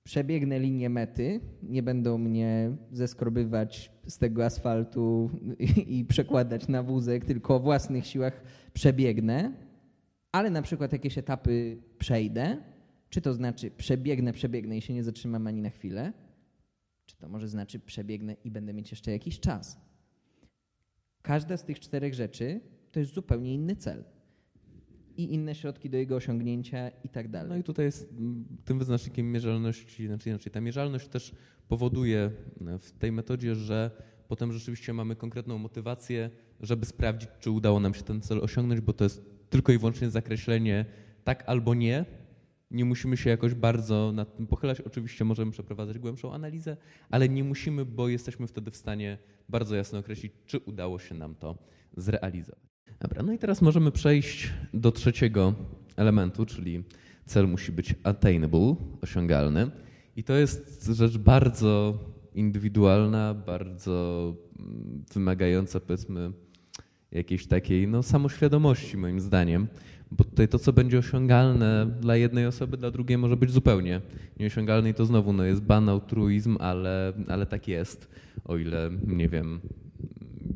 [0.04, 5.30] przebiegnę linię mety, nie będą mnie zeskrobywać z tego asfaltu
[5.88, 9.54] i, przekładać na wózek, tylko o własnych siłach przebiegnę,
[10.32, 12.58] ale na przykład jakieś etapy przejdę,
[13.10, 16.14] czy to znaczy przebiegnę, przebiegnę i się nie zatrzymam ani na chwilę,
[17.06, 19.82] czy to może znaczy przebiegnę i będę mieć jeszcze jakiś czas?
[21.22, 24.04] Każda z tych czterech rzeczy to jest zupełnie inny cel.
[25.18, 27.50] I inne środki do jego osiągnięcia i tak dalej.
[27.50, 28.14] No i tutaj jest
[28.66, 31.36] tym wyznacznikiem mierzalności, znaczy inaczej, ta mierzalność też
[31.68, 32.32] powoduje
[32.80, 33.92] w tej metodzie, że
[34.28, 38.94] potem rzeczywiście mamy konkretną motywację, żeby sprawdzić, czy udało nam się ten cel osiągnąć, bo
[38.94, 40.86] to jest tylko i wyłącznie zakreślenie
[41.24, 42.06] tak albo nie,
[42.72, 44.82] nie musimy się jakoś bardzo nad tym pochylać.
[44.82, 46.78] Oczywiście możemy przeprowadzać głębszą analizę,
[47.10, 49.18] ale nie musimy, bo jesteśmy wtedy w stanie
[49.50, 51.58] bardzo jasno określić, czy udało się nam to
[51.98, 52.71] zrealizować.
[53.00, 55.54] Dobra, no i teraz możemy przejść do trzeciego
[55.96, 56.84] elementu, czyli
[57.26, 59.72] cel musi być attainable, osiągalny.
[60.16, 62.00] I to jest rzecz bardzo
[62.34, 66.32] indywidualna, bardzo mm, wymagająca powiedzmy
[67.12, 69.68] jakiejś takiej no, samoświadomości moim zdaniem,
[70.12, 74.02] bo tutaj to, co będzie osiągalne dla jednej osoby, dla drugiej może być zupełnie
[74.40, 78.08] nieosiągalne i to znowu no, jest banał, truizm, ale, ale tak jest.
[78.46, 79.60] O ile, nie wiem,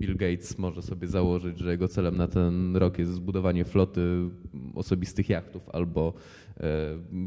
[0.06, 4.02] Bill Gates może sobie założyć, że jego celem na ten rok jest zbudowanie floty
[4.76, 6.14] osobistych jachtów albo
[6.58, 6.64] e,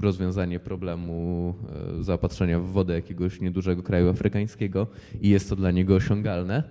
[0.02, 1.54] rozwiązanie problemu
[1.98, 4.86] e, zaopatrzenia w wodę jakiegoś niedużego kraju afrykańskiego
[5.20, 6.62] i jest to dla niego osiągalne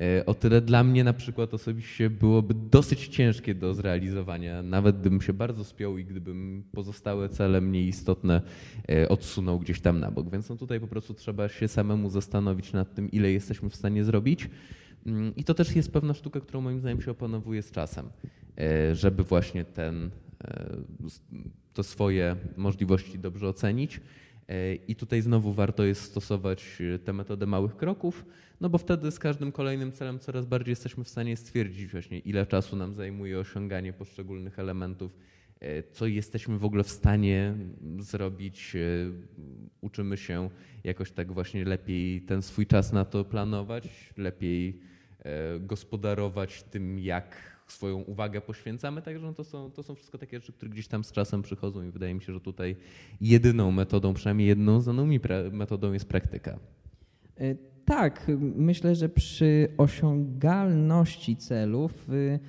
[0.00, 5.20] E, o tyle dla mnie na przykład osobiście byłoby dosyć ciężkie do zrealizowania, nawet gdybym
[5.20, 8.42] się bardzo spiął i gdybym pozostałe cele mniej istotne
[9.08, 10.30] odsunął gdzieś tam na bok.
[10.30, 14.04] Więc no tutaj po prostu trzeba się samemu zastanowić nad tym, ile jesteśmy w stanie
[14.04, 14.48] zrobić.
[15.06, 18.10] Mm, I to też jest pewna sztuka, którą moim zdaniem się opanowuje z czasem,
[18.58, 20.10] e, żeby właśnie ten,
[21.74, 24.00] to swoje możliwości dobrze ocenić.
[24.88, 28.24] I tutaj znowu warto jest stosować tę metodę małych kroków,
[28.60, 32.46] no bo wtedy z każdym kolejnym celem coraz bardziej jesteśmy w stanie stwierdzić właśnie, ile
[32.46, 35.16] czasu nam zajmuje osiąganie poszczególnych elementów,
[35.60, 37.54] e, co jesteśmy w ogóle w stanie
[37.98, 38.76] zrobić.
[38.76, 38.78] E,
[39.80, 40.50] uczymy się
[40.84, 44.89] jakoś tak właśnie lepiej ten swój czas na to planować, lepiej e,
[45.60, 49.02] gospodarować tym, jak swoją uwagę poświęcamy.
[49.02, 51.82] Także no to, są, to są wszystko takie rzeczy, które gdzieś tam z czasem przychodzą
[51.82, 52.76] i wydaje mi się, że tutaj
[53.20, 55.20] jedyną metodą, przynajmniej jedną znaną mi
[55.52, 56.58] metodą jest praktyka.
[57.84, 62.40] Tak, myślę, że przy osiągalności celów y,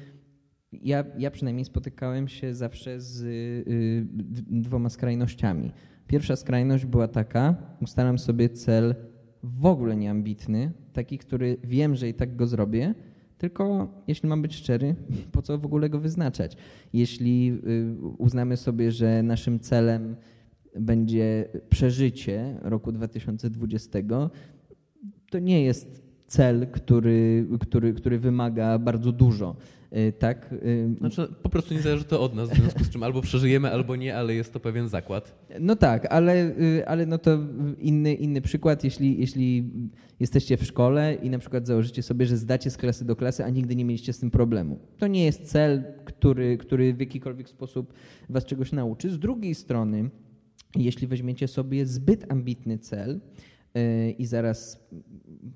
[0.73, 4.07] ja, ja przynajmniej spotykałem się zawsze z y,
[4.61, 5.71] dwoma skrajnościami.
[6.07, 8.95] Pierwsza skrajność była taka, ustalam sobie cel
[9.43, 12.93] w ogóle nieambitny, taki, który wiem, że i tak go zrobię,
[13.41, 14.95] Tylko jeśli mam być szczery,
[15.31, 16.57] po co w ogóle go wyznaczać?
[16.93, 20.15] Jeśli y, uznamy sobie, że naszym celem
[20.79, 23.99] będzie przeżycie roku 2020,
[25.31, 29.55] to nie jest cel, który, który, który wymaga bardzo dużo.
[29.97, 30.53] Y, tak?
[30.53, 33.71] Y, znaczy, po prostu nie zależy to od nas, w związku z czym albo przeżyjemy,
[33.71, 35.45] albo nie, ale jest to pewien zakład.
[35.59, 37.39] No tak, ale, y, ale no to
[37.79, 39.71] inny, inny przykład, jeśli, jeśli
[40.19, 43.49] jesteście w szkole i na przykład założycie sobie, że zdacie z klasy do klasy, a
[43.49, 44.79] nigdy nie mieliście z tym problemu.
[44.97, 47.93] To nie jest cel, który, który w jakikolwiek sposób
[48.29, 49.09] was czegoś nauczy.
[49.09, 50.09] Z drugiej strony,
[50.75, 53.19] jeśli weźmiecie sobie zbyt ambitny cel
[54.17, 54.89] i zaraz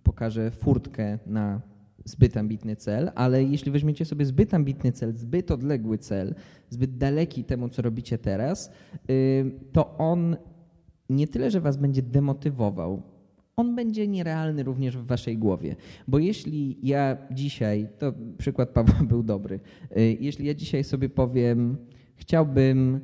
[0.04, 1.62] pokażę furtkę na
[2.06, 6.36] zbyt ambitny cel, ale jeśli weźmiecie sobie zbyt ambitny cel, zbyt odległy cel,
[6.70, 8.72] zbyt daleki temu, co robicie teraz,
[9.72, 10.36] to on
[11.10, 13.02] nie tyle, że was będzie demotywował,
[13.56, 15.76] on będzie nierealny również w waszej głowie.
[16.08, 19.60] Bo jeśli ja dzisiaj, to przykład Pawła był dobry,
[19.98, 21.78] y, jeśli ja dzisiaj sobie powiem,
[22.16, 23.02] chciałbym,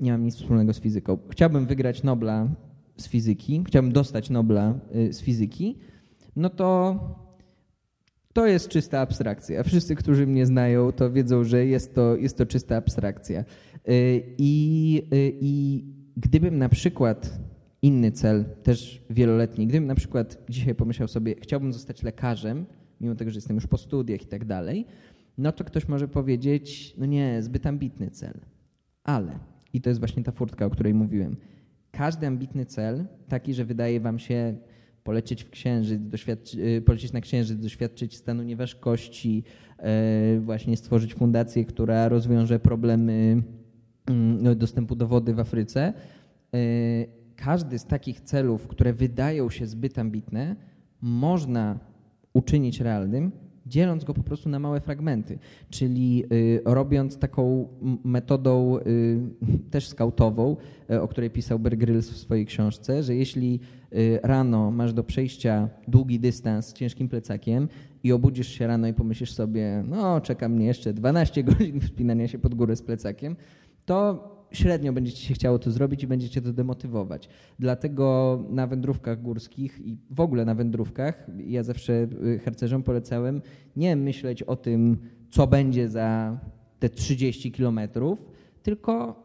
[0.00, 2.48] nie mam nic wspólnego z fizyką, chciałbym wygrać Nobla
[2.96, 5.78] z fizyki, chciałbym dostać Nobla y, z fizyki,
[6.36, 6.98] no to
[8.34, 9.62] to jest czysta abstrakcja.
[9.62, 13.40] Wszyscy, którzy mnie znają, to wiedzą, że jest to, jest to czysta abstrakcja.
[13.40, 15.84] Y, I, y, I
[16.16, 17.40] gdybym na przykład
[17.82, 22.66] inny cel, też wieloletni, gdybym na przykład dzisiaj pomyślał sobie, chciałbym zostać lekarzem,
[23.00, 24.86] mimo tego, że jestem już po studiach i tak dalej,
[25.38, 28.40] no to ktoś może powiedzieć, no nie, zbyt ambitny cel.
[29.04, 29.38] Ale,
[29.72, 31.36] i to jest właśnie ta furtka, o której mówiłem,
[31.90, 34.56] każdy ambitny cel, taki, że wydaje wam się
[35.04, 36.00] polecieć w księżyc,
[36.54, 39.44] y, polecieć na księżyc, doświadczyć stanu nieważkości,
[39.78, 43.42] e, właśnie stworzyć fundację, która rozwiąże problemy
[44.06, 45.92] mm, no, dostępu do wody w Afryce.
[46.54, 46.58] E,
[47.36, 50.56] każdy z takich celów, które wydają się zbyt ambitne,
[51.02, 51.78] można
[52.32, 53.32] uczynić realnym,
[53.66, 55.38] dzieląc go po prostu na małe fragmenty,
[55.70, 57.68] czyli y, robiąc taką
[58.04, 59.20] metodą y,
[59.70, 60.56] też skautową,
[60.90, 63.60] y, o której pisał Bear Grylls w swojej książce, że jeśli
[64.22, 67.68] rano masz do przejścia długi dystans z ciężkim plecakiem
[68.02, 72.38] i obudzisz się rano i pomyślisz sobie, no czeka mnie jeszcze 12 godzin wspinania się
[72.38, 73.36] pod górę z plecakiem,
[73.84, 77.28] to średnio będzie ci się chciało to zrobić i będziecie to demotywować.
[77.58, 81.92] Dlatego na wędrówkach górskich i w ogóle na wędrówkach ja zawsze
[82.24, 83.42] y, harcerzom polecałem
[83.76, 84.98] nie myśleć o tym,
[85.30, 86.38] co będzie za
[86.78, 88.18] te 30 kilometrów,
[88.62, 89.23] tylko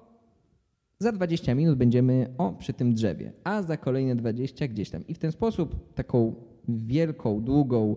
[1.00, 5.08] za 20 minut będziemy o przy tym drzewie, a za kolejne 20 gdzieś tam.
[5.08, 6.36] I w ten sposób taką
[6.68, 7.96] wielką, długą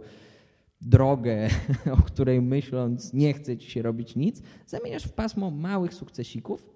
[0.81, 1.49] drogę,
[1.99, 6.67] o której myśląc nie chce ci się robić nic, zamieniasz w pasmo małych sukcesików,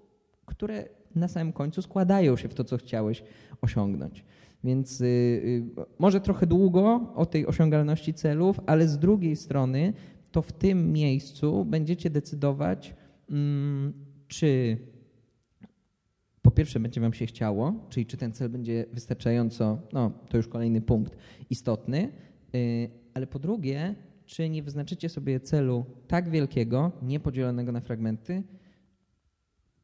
[0.46, 3.22] które na samym końcu składają się w to, co chciałeś
[3.60, 4.24] osiągnąć.
[4.64, 5.64] Więc y, y,
[5.98, 9.92] może trochę długo o tej osiągalności celów, ale z drugiej strony
[10.32, 12.94] to w tym miejscu będziecie decydować,
[13.30, 13.92] mm,
[14.28, 14.78] czy
[16.46, 20.48] po pierwsze będzie Wam się chciało, czyli czy ten cel będzie wystarczająco, no to już
[20.48, 21.16] kolejny punkt,
[21.50, 22.12] istotny,
[22.54, 23.94] y, ale po drugie,
[24.26, 28.42] czy nie wyznaczycie sobie celu tak wielkiego, niepodzielonego na fragmenty,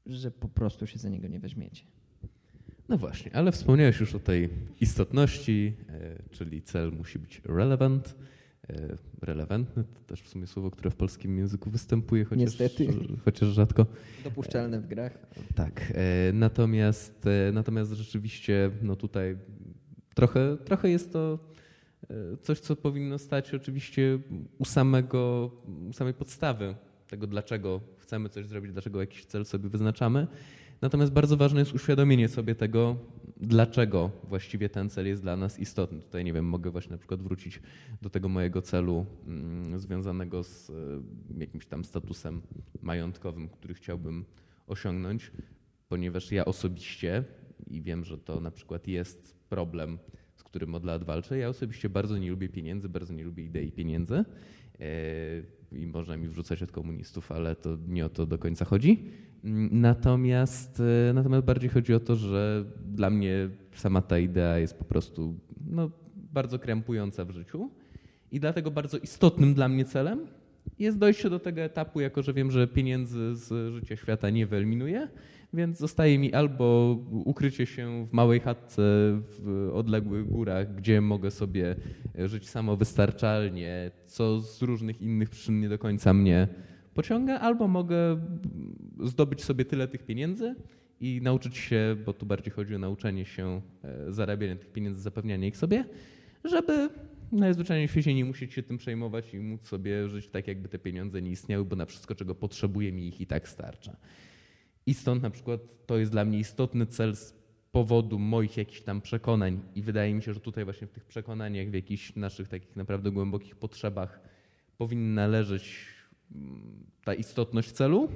[0.06, 1.84] że po prostu się za niego nie weźmiecie.
[2.88, 4.48] No właśnie, ale wspomniałeś już o tej
[4.80, 8.14] istotności, e, czyli cel musi być relevant.
[8.70, 12.86] E, relevantny to też w sumie słowo, które w polskim języku występuje, chociaż, Niestety.
[13.24, 13.86] chociaż rzadko.
[14.24, 15.18] Dopuszczalne w grach.
[15.54, 19.36] Tak, e, natomiast, natomiast rzeczywiście no tutaj
[20.14, 21.38] trochę, trochę jest to
[22.42, 24.18] coś, co powinno stać oczywiście
[24.58, 25.50] u, samego,
[25.90, 26.74] u samej podstawy
[27.08, 30.26] tego, dlaczego chcemy coś zrobić, dlaczego jakiś cel sobie wyznaczamy.
[30.80, 32.96] Natomiast bardzo ważne jest uświadomienie sobie tego,
[33.42, 36.00] dlaczego właściwie ten cel jest dla nas istotny.
[36.00, 37.60] Tutaj nie wiem, mogę właśnie na przykład wrócić
[38.02, 40.74] do tego mojego celu mm, związanego z e,
[41.38, 42.42] jakimś tam statusem
[42.82, 44.24] majątkowym, który chciałbym
[44.66, 45.32] osiągnąć,
[45.88, 47.24] ponieważ ja osobiście
[47.66, 49.98] i wiem, że to na przykład jest problem,
[50.34, 51.38] z którym od lat walczę.
[51.38, 54.24] Ja osobiście bardzo nie lubię pieniędzy, bardzo nie lubię idei pieniędzy.
[54.80, 59.10] E, i można mi wrzucać od komunistów, ale to nie o to do końca chodzi.
[59.70, 64.84] Natomiast, e, natomiast bardziej chodzi o to, że dla mnie sama ta idea jest po
[64.84, 65.34] prostu
[65.70, 65.90] no,
[66.32, 67.70] bardzo krępująca w życiu
[68.32, 70.26] i dlatego bardzo istotnym dla mnie celem
[70.78, 75.08] jest dojście do tego etapu, jako że wiem, że pieniędzy z życia świata nie wyeliminuję,
[75.52, 78.82] więc zostaje mi albo ukrycie się w małej chatce
[79.38, 81.76] w odległych górach, gdzie mogę sobie
[82.18, 86.48] żyć samowystarczalnie, co z różnych innych przyczyn nie do końca mnie
[86.94, 88.20] pociąga, albo mogę
[89.00, 90.54] zdobyć sobie tyle tych pieniędzy
[91.00, 95.46] i nauczyć się, bo tu bardziej chodzi o nauczenie się e, zarabiania tych pieniędzy, zapewniania
[95.46, 95.84] ich sobie,
[96.44, 96.88] żeby
[97.32, 100.78] najzwyczajniej w świecie nie musieć się tym przejmować i móc sobie żyć tak, jakby te
[100.78, 103.96] pieniądze nie istniały, bo na wszystko, czego potrzebuję, mi ich i tak starcza.
[104.86, 109.00] I stąd na przykład to jest dla mnie istotny cel z powodu moich jakichś tam
[109.00, 112.76] przekonań i wydaje mi się, że tutaj właśnie w tych przekonaniach, w jakichś naszych takich
[112.76, 114.20] naprawdę głębokich potrzebach
[114.78, 115.91] powinna leżeć
[117.04, 118.08] ta istotność celu.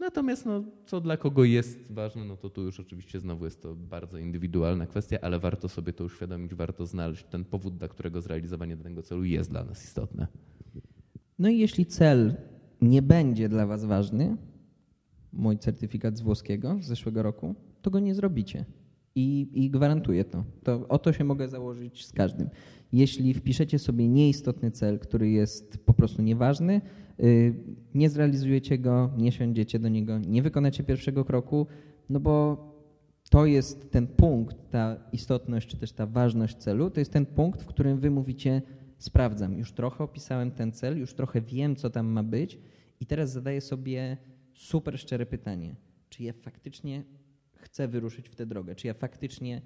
[0.00, 3.74] Natomiast no, co dla kogo jest ważne, no to tu już oczywiście znowu jest to
[3.74, 8.76] bardzo indywidualna kwestia, ale warto sobie to uświadomić, warto znaleźć ten powód, dla którego zrealizowanie
[8.76, 10.26] danego celu jest dla nas istotne.
[11.38, 12.34] No i jeśli cel
[12.80, 14.36] nie będzie dla Was ważny,
[15.32, 18.64] mój certyfikat z włoskiego z zeszłego roku, to go nie zrobicie.
[19.14, 20.44] I, I, gwarantuję to.
[20.62, 20.88] to.
[20.88, 22.48] O to się mogę założyć z każdym.
[22.92, 26.80] Jeśli wpiszecie sobie nieistotny cel, który jest po prostu nieważny,
[27.18, 27.54] yy,
[27.94, 31.66] nie zrealizujecie go, nie siądziecie do niego, nie wykonacie pierwszego kroku,
[32.10, 32.66] no bo
[33.30, 37.62] to jest ten punkt, ta istotność czy też ta ważność celu, to jest ten punkt,
[37.62, 38.62] w którym wy mówicie,
[38.98, 42.58] sprawdzam, już trochę opisałem ten cel, już trochę wiem, co tam ma być
[43.00, 44.16] i teraz zadaję sobie
[44.54, 45.76] super szczere pytanie,
[46.08, 47.04] czy ja faktycznie
[47.54, 49.62] chcę wyruszyć w tę drogę, czy ja faktycznie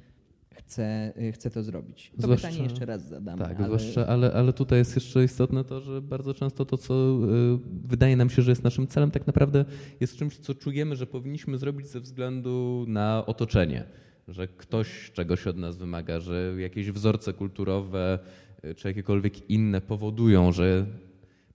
[0.57, 2.13] chcę, y, chcę to zrobić.
[2.17, 3.39] To zwłaszcza, pytanie jeszcze raz zadam.
[3.39, 3.65] Tak, ale...
[3.65, 8.17] zwłaszcza, ale, ale tutaj jest jeszcze istotne to, że bardzo często to, co y, wydaje
[8.17, 9.65] nam się, że jest naszym celem, tak naprawdę
[10.01, 13.85] jest czymś, co czujemy, że powinniśmy zrobić ze względu na otoczenie.
[14.29, 18.19] Że ktoś czegoś od nas wymaga, że jakieś wzorce kulturowe
[18.65, 20.87] y, czy jakiekolwiek inne powodują, że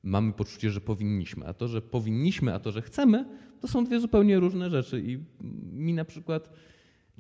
[0.04, 1.48] mamy poczucie, że powinniśmy.
[1.48, 3.26] A to, że powinniśmy, a to, że chcemy,
[3.62, 5.02] to są dwie zupełnie różne rzeczy.
[5.06, 5.20] I
[5.74, 6.50] mi na przykład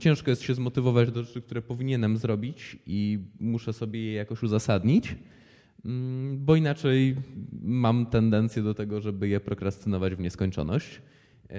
[0.01, 5.15] ciężko jest się zmotywować do rzeczy, które powinienem zrobić i muszę sobie je jakoś uzasadnić,
[5.85, 7.15] mm, bo inaczej
[7.61, 11.01] mam tendencję do tego, żeby je prokrastynować w nieskończoność.
[11.49, 11.55] E,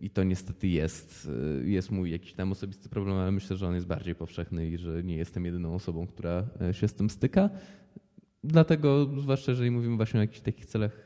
[0.00, 1.30] I to niestety jest,
[1.62, 4.78] e, jest mój jakiś tam osobisty problem, ale myślę, że on jest bardziej powszechny i
[4.78, 7.50] że nie jestem jedyną osobą, która e, się z tym styka.
[8.44, 11.03] Dlatego, zwłaszcza jeżeli mówimy właśnie o jakichś takich celach,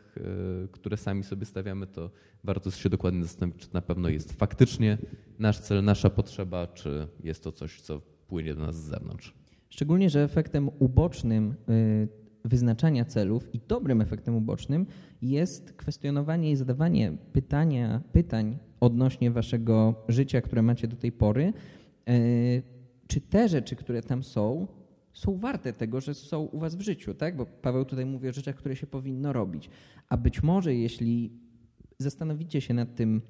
[0.73, 2.11] które sami sobie stawiamy, to
[2.45, 4.99] warto się dokładnie zastanowić, czy na pewno jest faktycznie
[5.39, 9.35] nasz cel, nasza potrzeba, czy jest to coś, co płynie do nas z zewnątrz.
[9.69, 12.09] Szczególnie, że efektem ubocznym e,
[12.45, 14.87] wyznaczania celów i dobrym efektem ubocznym
[15.23, 21.53] jest kwestionowanie i zadawanie pytania, pytań odnośnie waszego życia, które macie do tej pory.
[22.09, 22.13] E,
[23.07, 24.67] czy te rzeczy, które tam są,
[25.13, 27.37] są warte tego, że są u was w życiu, tak?
[27.37, 29.71] Bo Paweł tutaj mówi o rzeczach, które się powinno robić.
[30.09, 31.33] A być może jeśli
[31.99, 33.23] zastanowicie się nad tym,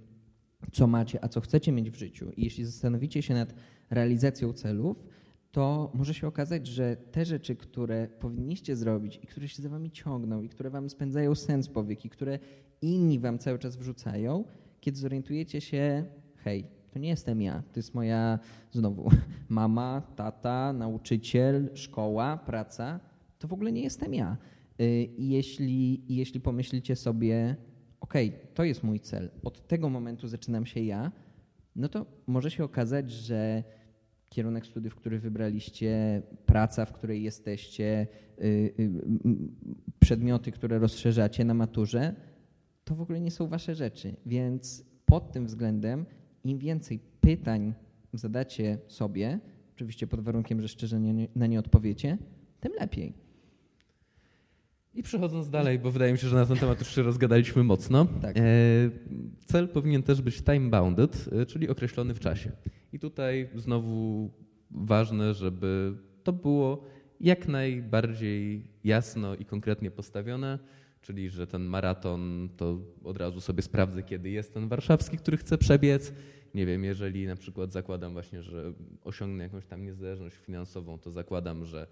[0.72, 3.54] co macie, a co chcecie mieć w życiu, i jeśli zastanowicie się nad
[3.90, 5.04] realizacją celów,
[5.52, 9.90] to może się okazać, że te rzeczy, które powinniście zrobić i które się za wami
[9.90, 12.38] ciągną i które wam spędzają sens powiek i które
[12.82, 14.44] inni wam cały czas wrzucają,
[14.80, 16.04] kiedy zorientujecie się,
[16.36, 18.38] hej, to nie jestem ja, to jest moja
[18.72, 19.10] znowu
[19.48, 23.00] mama, tata, nauczyciel, szkoła, praca.
[23.38, 24.36] To w ogóle nie jestem ja.
[24.80, 27.56] Y, I jeśli, jeśli pomyślicie sobie,
[28.00, 28.14] OK,
[28.54, 31.12] to jest mój cel, od tego momentu zaczynam się ja,
[31.76, 33.64] no to może się okazać, że
[34.28, 38.06] kierunek studiów, który wybraliście, praca, w której jesteście,
[38.38, 38.90] y, y,
[39.98, 42.14] przedmioty, które rozszerzacie na maturze,
[42.84, 44.16] to w ogóle nie są wasze rzeczy.
[44.26, 46.06] Więc pod tym względem
[46.44, 47.74] im więcej pytań
[48.12, 49.40] zadacie sobie,
[49.74, 52.18] oczywiście pod warunkiem, że szczerze nie, na nie odpowiecie,
[52.60, 53.12] tym lepiej.
[54.94, 58.06] I przechodząc dalej, bo wydaje mi się, że na ten temat już się rozgadaliśmy mocno.
[58.22, 58.36] Tak.
[58.36, 58.42] E,
[59.46, 62.52] cel powinien też być time-bounded, e, czyli określony w czasie.
[62.92, 64.30] I tutaj znowu
[64.70, 66.84] ważne, żeby to było
[67.20, 70.58] jak najbardziej jasno i konkretnie postawione,
[71.00, 75.58] czyli że ten maraton to od razu sobie sprawdzę, kiedy jest ten warszawski, który chcę
[75.58, 76.12] przebiec.
[76.54, 78.72] Nie wiem, jeżeli na przykład zakładam właśnie, że
[79.04, 81.86] osiągnę jakąś tam niezależność finansową, to zakładam, że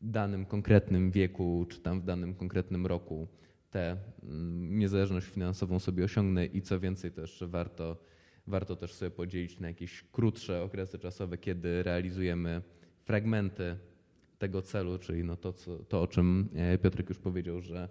[0.00, 3.28] w danym konkretnym wieku, czy tam w danym konkretnym roku
[3.70, 6.46] tę mm, niezależność finansową sobie osiągnę.
[6.46, 7.96] I co więcej też warto,
[8.46, 12.62] warto też sobie podzielić na jakieś krótsze okresy czasowe, kiedy realizujemy
[13.04, 13.76] fragmenty
[14.38, 17.88] tego celu, czyli no to, co, to, o czym e, Piotrek już powiedział, że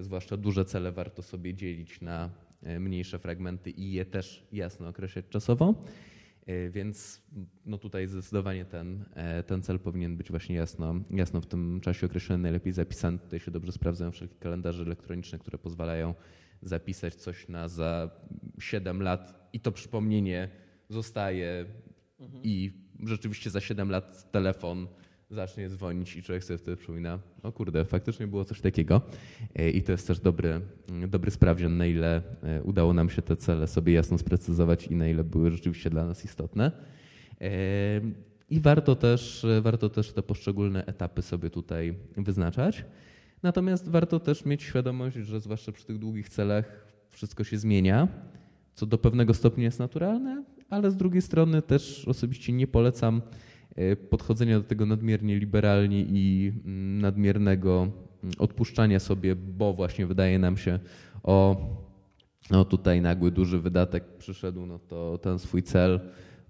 [0.00, 2.30] zwłaszcza duże cele warto sobie dzielić na
[2.62, 5.74] E, mniejsze fragmenty i je też jasno określać czasowo.
[6.46, 7.22] E, więc
[7.66, 12.06] no tutaj zdecydowanie ten, e, ten cel powinien być właśnie jasno, jasno w tym czasie
[12.06, 13.18] określony, najlepiej zapisany.
[13.18, 16.14] Tutaj się dobrze sprawdzają wszelkie kalendarze elektroniczne, które pozwalają
[16.62, 18.10] zapisać coś na za
[18.58, 20.48] 7 lat i to przypomnienie
[20.88, 21.66] zostaje
[22.20, 22.42] mhm.
[22.44, 22.72] i
[23.04, 24.88] rzeczywiście za 7 lat telefon
[25.30, 29.00] zacznie dzwonić i człowiek sobie wtedy przypomina, o kurde, faktycznie było coś takiego.
[29.54, 30.60] E, I to jest też dobry,
[31.08, 35.08] dobry sprawdzian, na ile e, udało nam się te cele sobie jasno sprecyzować i na
[35.08, 36.72] ile były rzeczywiście dla nas istotne.
[37.40, 37.50] E,
[38.50, 42.84] I warto też, warto też te poszczególne etapy sobie tutaj wyznaczać.
[43.42, 48.08] Natomiast warto też mieć świadomość, że zwłaszcza przy tych długich celach wszystko się zmienia,
[48.74, 53.22] co do pewnego stopnia jest naturalne, ale z drugiej strony też osobiście nie polecam
[54.10, 60.56] podchodzenia do tego nadmiernie liberalnie i mm, nadmiernego mm, odpuszczania sobie, bo właśnie wydaje nam
[60.56, 60.78] się,
[61.22, 61.56] o
[62.50, 66.00] no tutaj nagły duży wydatek przyszedł, no to ten swój cel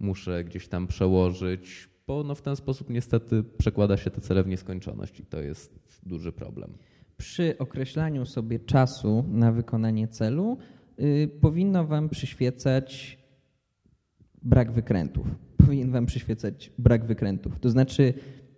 [0.00, 4.48] muszę gdzieś tam przełożyć, bo no w ten sposób niestety przekłada się te cele w
[4.48, 6.72] nieskończoność i to jest duży problem.
[7.16, 10.58] Przy określaniu sobie czasu na wykonanie celu
[10.98, 13.18] yy, powinno Wam przyświecać
[14.47, 15.26] brak wykrętów.
[15.57, 17.59] Powinien Wam przyświecać brak wykrętów.
[17.59, 18.14] To znaczy,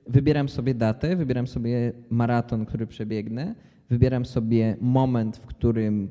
[0.07, 3.55] wybieram sobie datę, wybieram sobie maraton, który przebiegnę,
[3.91, 6.11] wybieram sobie moment, w którym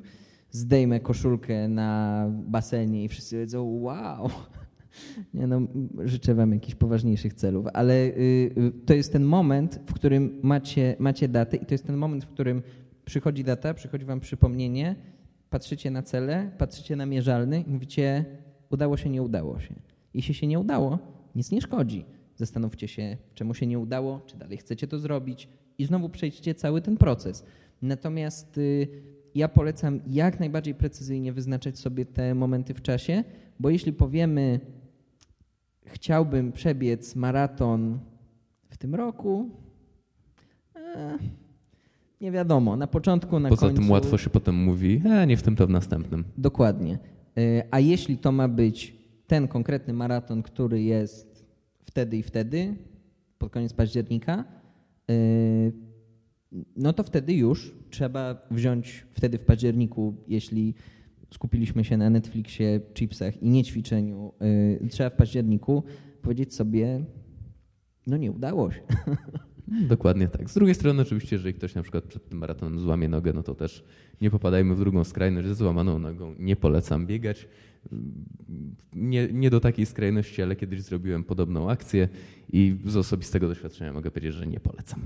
[0.52, 4.30] zdejmę koszulkę na basenie i wszyscy powiedzą: Wow,
[5.34, 5.62] nie no,
[6.06, 8.10] życzę wam jakichś poważniejszych celów, ale y,
[8.58, 12.26] y, to jest ten moment, w którym macie, macie datę i to jest ten moment,
[12.26, 12.62] w którym
[13.06, 14.96] przychodzi data, przychodzi wam przypomnienie,
[15.50, 18.26] patrzycie na cele, patrzycie na mierzalny i mówicie,
[18.70, 19.76] udało się, nie udało się.
[20.14, 21.00] Jeśli się nie udało,
[21.36, 22.06] nic nie szkodzi.
[22.36, 26.82] Zastanówcie się, czemu się nie udało, czy dalej chcecie to zrobić i znowu przejdźcie cały
[26.82, 27.46] ten proces.
[27.82, 28.88] Natomiast y,
[29.36, 33.24] ja polecam jak najbardziej precyzyjnie wyznaczać sobie te momenty w czasie,
[33.60, 34.60] bo jeśli powiemy,
[35.86, 38.00] chciałbym przebiec maraton
[38.70, 39.50] w tym roku,
[40.76, 41.18] e,
[42.22, 43.76] nie wiadomo, na początku, na Poza końcu.
[43.76, 46.24] Poza tym łatwo się potem mówi, e, nie w tym, to w następnym.
[46.38, 47.00] Dokładnie.
[47.38, 48.96] E, a jeśli to ma być
[49.28, 51.46] ten konkretny maraton, który jest
[51.82, 52.76] wtedy i wtedy,
[53.38, 54.44] pod koniec października,
[55.10, 55.14] e,
[56.76, 60.74] no to wtedy już trzeba wziąć wtedy w październiku, jeśli
[61.32, 64.34] skupiliśmy się na Netflixie, chipsach i nie ćwiczeniu,
[64.82, 65.84] yy, trzeba w październiku
[66.22, 67.06] powiedzieć sobie,
[68.08, 68.82] no nie udało się.
[69.68, 70.50] Dokładnie tak.
[70.50, 73.56] Z drugiej strony oczywiście, jeżeli ktoś na przykład przed tym maratonem złamie nogę, no to
[73.56, 73.84] też
[74.22, 75.48] nie popadajmy w drugą skrajność.
[75.48, 77.48] Z złamaną nogą nie polecam biegać.
[78.94, 82.10] Nie, nie do takiej skrajności, ale kiedyś zrobiłem podobną akcję
[82.54, 85.00] i z osobistego doświadczenia mogę powiedzieć, że nie polecam.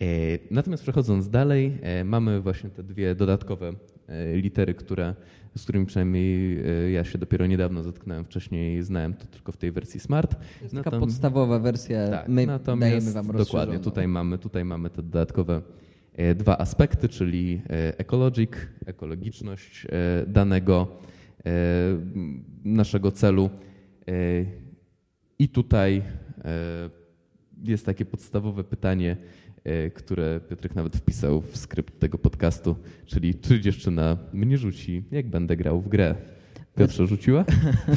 [0.00, 0.04] E,
[0.50, 3.72] natomiast przechodząc dalej, e, mamy właśnie te dwie dodatkowe
[4.06, 5.14] e, litery, które,
[5.56, 8.24] z którymi przynajmniej ja się dopiero niedawno zetknąłem.
[8.24, 10.36] Wcześniej znałem to tylko w tej wersji Smart.
[10.70, 12.46] To taka podstawowa wersja, tak, my
[12.78, 15.62] dajemy Wam Dokładnie, tutaj mamy, tutaj mamy te dodatkowe
[16.36, 17.62] dwa aspekty, czyli
[17.98, 18.50] ecologic,
[18.86, 19.86] ekologiczność
[20.26, 20.88] danego
[22.64, 23.50] naszego celu.
[25.38, 26.02] I tutaj
[26.44, 26.90] E,
[27.64, 29.47] jest takie podstawowe pytanie, e,
[29.94, 35.56] które Piotrek nawet wpisał w skrypt tego podcastu, czyli czy dziewczyna mnie rzuci, jak będę
[35.56, 36.14] grał w grę.
[36.78, 37.44] Piotrze rzuciła?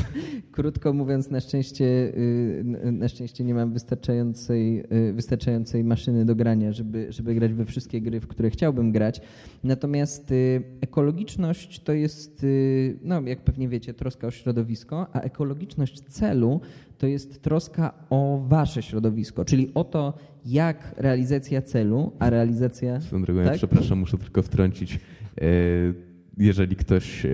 [0.51, 6.73] Krótko mówiąc, na szczęście, y, na szczęście nie mam wystarczającej, y, wystarczającej maszyny do grania,
[6.73, 9.21] żeby, żeby grać we wszystkie gry, w które chciałbym grać.
[9.63, 12.45] Natomiast y, ekologiczność to jest,
[13.01, 16.61] no jak pewnie wiecie, troska o środowisko, a ekologiczność celu
[16.97, 20.13] to jest troska o wasze środowisko, czyli o to,
[20.45, 23.01] jak realizacja celu, a realizacja...
[23.01, 23.51] Swoją drogą, tak?
[23.51, 24.99] ja przepraszam, muszę tylko wtrącić
[26.37, 27.29] jeżeli ktoś, e,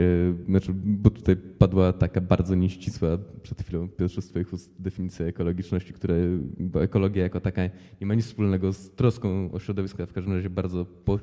[0.45, 5.93] znaczy, bo tutaj padła taka bardzo nieścisła przed chwilą pierwsza z Twoich ust definicja ekologiczności,
[5.93, 6.15] które,
[6.59, 7.61] bo ekologia jako taka
[8.01, 11.19] nie ma nic wspólnego z troską o środowisko, a w każdym razie bardzo, po,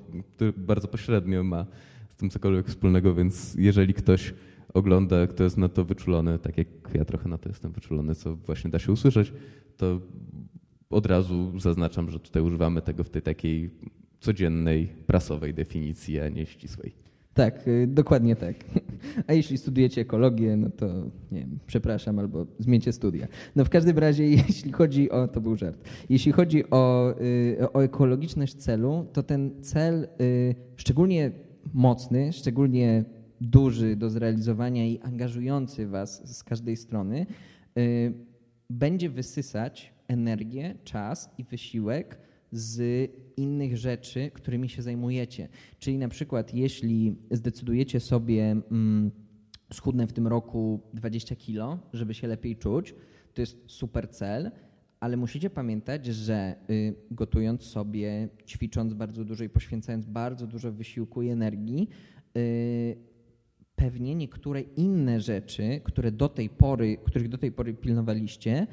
[0.57, 1.67] bardzo pośrednio ma
[2.09, 4.35] z tym cokolwiek wspólnego, więc jeżeli ktoś
[4.75, 8.37] ogląda, kto jest na to wyczulony, tak jak ja trochę na to jestem wyczulony, co
[8.37, 9.33] właśnie da się usłyszeć,
[9.77, 10.01] to
[10.95, 13.71] od razu zaznaczam, że tutaj używamy tego w tej takiej
[14.21, 16.95] codziennej, prasowej definicji, a nie ścisłej.
[17.35, 18.57] Tak, y, dokładnie tak.
[19.27, 20.87] A jeśli studujecie ekologię, no to
[21.33, 23.27] nie wiem, przepraszam, albo zmieńcie studia.
[23.57, 27.83] No w każdym razie, jeśli chodzi o, to był żart, jeśli chodzi o, y, o
[27.83, 31.31] ekologiczność celu, to ten cel y, szczególnie
[31.73, 33.05] mocny, szczególnie
[33.41, 37.27] duży do zrealizowania i angażujący Was z każdej strony,
[38.71, 42.19] będzie wysysać energię, czas i wysiłek
[42.53, 45.49] z innych rzeczy, którymi się zajmujecie.
[45.79, 49.11] Czyli na przykład, jeśli zdecydujecie sobie mm,
[49.73, 52.95] schudnę w tym roku 20 kilo, żeby się lepiej czuć,
[53.35, 54.51] to jest super cel,
[55.01, 61.23] ale musicie pamiętać, że y, gotując sobie, ćwicząc bardzo dużo i poświęcając bardzo dużo wysiłku
[61.23, 61.89] i energii,
[62.37, 62.97] y,
[63.77, 68.67] pewnie niektóre inne rzeczy, które do tej pory, których do tej pory pilnowaliście,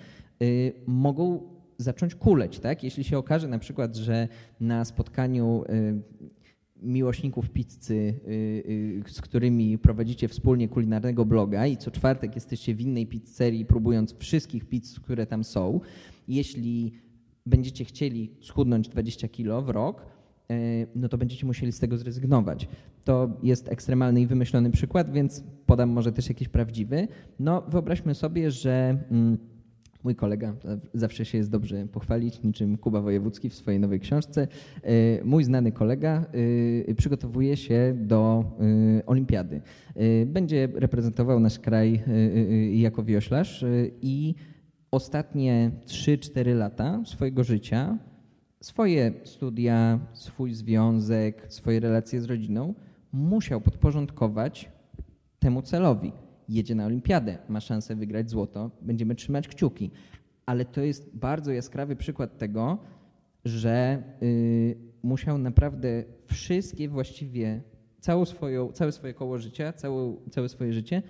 [0.87, 1.41] mogą
[1.77, 2.83] zacząć kuleć, tak?
[2.83, 4.27] Jeśli się okaże na przykład, że
[4.59, 6.01] na spotkaniu y,
[6.81, 8.19] miłośników pizzy,
[9.07, 14.65] z którymi prowadzicie wspólnie kulinarnego bloga i co czwartek jesteście w innej pizzerii, próbując wszystkich
[14.65, 15.79] pizz, które tam są.
[16.27, 16.91] Jeśli
[17.45, 20.05] będziecie chcieli schudnąć 20 kilo w rok,
[20.95, 22.67] no to będziecie musieli z tego zrezygnować.
[23.03, 27.07] To jest ekstremalny i wymyślony przykład, więc podam może też jakiś prawdziwy.
[27.39, 29.37] No wyobraźmy sobie, że mm,
[30.03, 30.55] mój kolega,
[30.93, 34.47] zawsze się jest dobrze pochwalić, niczym Kuba Wojewódzki w swojej nowej książce.
[34.83, 36.25] E, mój znany kolega
[36.89, 38.43] e, przygotowuje się do
[38.99, 39.61] e, olimpiady.
[40.25, 42.03] Będzie reprezentował nasz kraj
[42.73, 43.65] jako wioślarz
[44.01, 44.35] i
[44.91, 47.97] ostatnie 3-4 lata swojego życia,
[48.61, 52.73] swoje studia, swój związek, swoje relacje z rodziną
[53.11, 54.71] musiał podporządkować
[55.39, 56.11] temu celowi
[56.51, 59.91] jedzie na olimpiadę, ma szansę wygrać złoto, będziemy trzymać kciuki.
[60.45, 62.77] Ale to jest bardzo jaskrawy przykład tego,
[63.45, 67.61] że y, musiał naprawdę wszystkie właściwie,
[67.99, 71.01] całą swoją, całe swoje koło życia, całe, całe swoje życie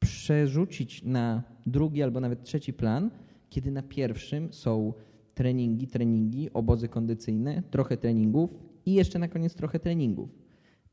[0.00, 3.10] przerzucić na drugi albo nawet trzeci plan,
[3.50, 4.92] kiedy na pierwszym są
[5.34, 10.30] treningi, treningi, obozy kondycyjne, trochę treningów i jeszcze na koniec trochę treningów.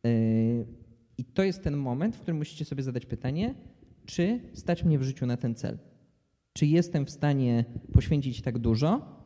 [0.07, 0.65] Y,
[1.17, 3.55] I to jest ten moment, w którym musicie sobie zadać pytanie,
[4.05, 5.77] czy stać mnie w życiu na ten cel?
[6.53, 9.21] Czy jestem w stanie poświęcić tak dużo?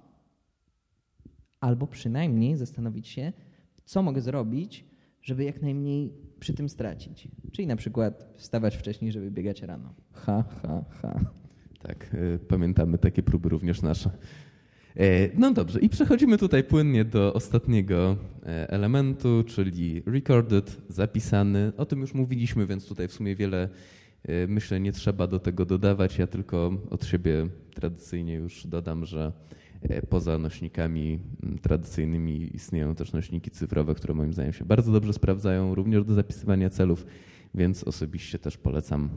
[1.59, 3.34] Albo przynajmniej zastanowić się,
[3.86, 4.86] co mogę zrobić,
[5.21, 7.28] żeby jak najmniej przy tym stracić.
[7.51, 9.93] Czyli na przykład wstawać wcześniej, żeby biegać rano.
[10.13, 11.19] Ha, ha, ha.
[11.80, 14.09] Tak, y, pamiętamy takie próby również nasze.
[14.97, 21.71] E, no dobrze, i przechodzimy tutaj płynnie do ostatniego e, elementu, czyli recorded, zapisany.
[21.78, 23.69] O tym już mówiliśmy, więc tutaj w sumie wiele
[24.47, 26.17] myślę, nie trzeba do tego dodawać.
[26.17, 29.32] Ja tylko od siebie tradycyjnie już dodam, że
[29.91, 35.13] y, poza nośnikami mm, tradycyjnymi istnieją też nośniki cyfrowe, które moim zdaniem się bardzo dobrze
[35.13, 37.05] sprawdzają, również do zapisywania celów,
[37.55, 39.09] więc osobiście też polecam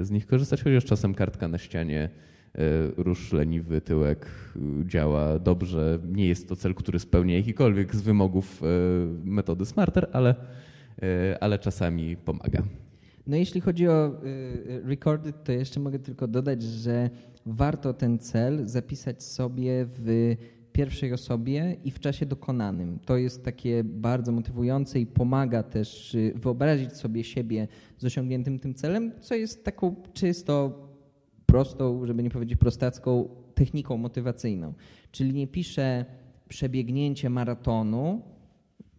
[0.00, 2.08] y, z nich korzystać, chociaż czasem kartka na ścianie,
[2.96, 4.30] róż leniwy, tyłek
[4.84, 5.98] działa dobrze.
[6.12, 8.62] Nie jest to cel, który spełnia jakikolwiek z wymogów
[9.24, 10.34] metody Smarter, ale,
[11.40, 12.62] ale czasami pomaga.
[13.26, 14.28] No jeśli chodzi o y,
[14.70, 17.10] y, recorded, to jeszcze mogę tylko dodać, że
[17.46, 20.36] warto ten cel zapisać sobie w
[20.72, 22.98] pierwszej osobie i w czasie dokonanym.
[22.98, 27.68] To jest takie bardzo motywujące i pomaga też y, wyobrazić sobie siebie
[27.98, 30.82] z osiągniętym tym celem, co jest taką czysto
[31.46, 34.74] prostą, żeby nie powiedzieć prostacką, techniką motywacyjną.
[35.10, 36.04] Czyli nie piszę
[36.48, 38.22] przebiegnięcie maratonu,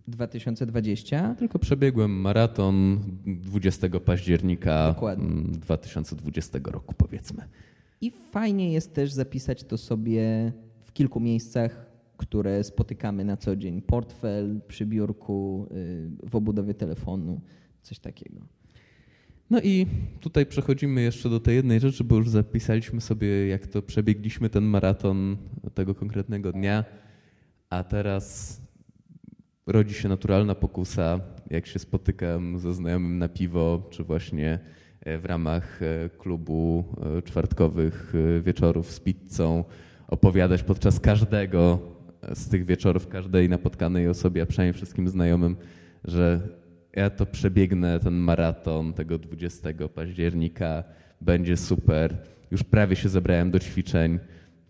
[0.08, 1.36] 2020.
[1.36, 5.44] Tylko przebiegłem maraton 20 października Dokładnie.
[5.52, 7.44] 2020 mm, roku, powiedzmy.
[8.02, 10.52] I fajnie jest też zapisać to sobie
[10.84, 11.86] w kilku miejscach,
[12.18, 13.82] które spotykamy na co dzień.
[13.82, 17.42] Portfel, przy biurku, y, w obudowie telefonu,
[17.82, 18.42] coś takiego.
[19.50, 19.88] No i
[20.20, 24.64] tutaj przechodzimy jeszcze do tej jednej rzeczy, bo już zapisaliśmy sobie, jak to przebiegliśmy ten
[24.64, 25.38] maraton
[25.74, 26.86] tego konkretnego dnia,
[27.70, 28.62] a teraz
[29.68, 34.60] rodzi się naturalna pokusa, jak się spotykam ze znajomym na piwo, czy właśnie
[35.02, 36.84] e, w ramach e, klubu
[37.18, 39.64] e, czwartkowych wieczorów z pizzą,
[40.08, 41.80] opowiadać podczas każdego
[42.34, 45.58] z tych wieczorów, każdej napotkanej osobie, a przynajmniej wszystkim znajomym,
[46.04, 46.42] że
[46.94, 50.84] ja to przebiegnę ten maraton tego 20 października,
[51.22, 52.18] będzie super.
[52.52, 54.20] Już prawie się zebrałem do ćwiczeń.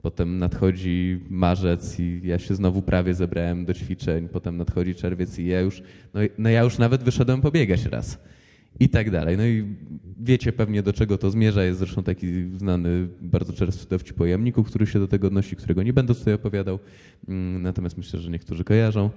[0.08, 4.28] Potem nadchodzi marzec i ja się znowu prawie zebrałem do ćwiczeń.
[4.30, 5.82] Potem nadchodzi czerwiec i ja już,
[6.14, 8.20] no, no ja już nawet wyszedłem pobiegać raz.
[8.80, 9.38] I tak dalej.
[9.38, 9.66] No i
[10.20, 11.64] wiecie pewnie do czego to zmierza.
[11.64, 15.94] Jest zresztą taki znany bardzo często dowcip pojemniku, który się do tego odnosi, którego nie
[15.94, 16.80] będę tutaj opowiadał.
[17.28, 19.10] Mm, natomiast myślę, że niektórzy kojarzą.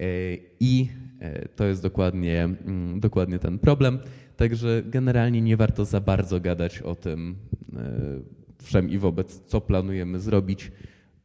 [0.00, 0.04] E,
[0.60, 0.88] I
[1.20, 3.98] e, to jest dokładnie, mm, dokładnie ten problem.
[4.36, 7.36] Także generalnie nie warto za bardzo gadać o tym,
[7.76, 10.72] e, wszem i wobec, co planujemy zrobić,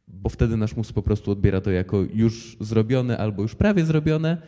[0.08, 4.42] bo wtedy nasz mózg po prostu odbiera to jako już zrobione albo już prawie zrobione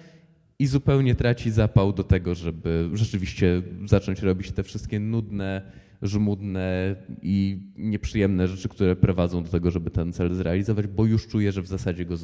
[0.58, 5.62] i zupełnie traci zapał do tego, żeby rzeczywiście zacząć robić te wszystkie nudne,
[6.02, 11.52] żmudne i nieprzyjemne rzeczy, które prowadzą do tego, żeby ten cel zrealizować, bo już czuje,
[11.52, 12.16] że w zasadzie go,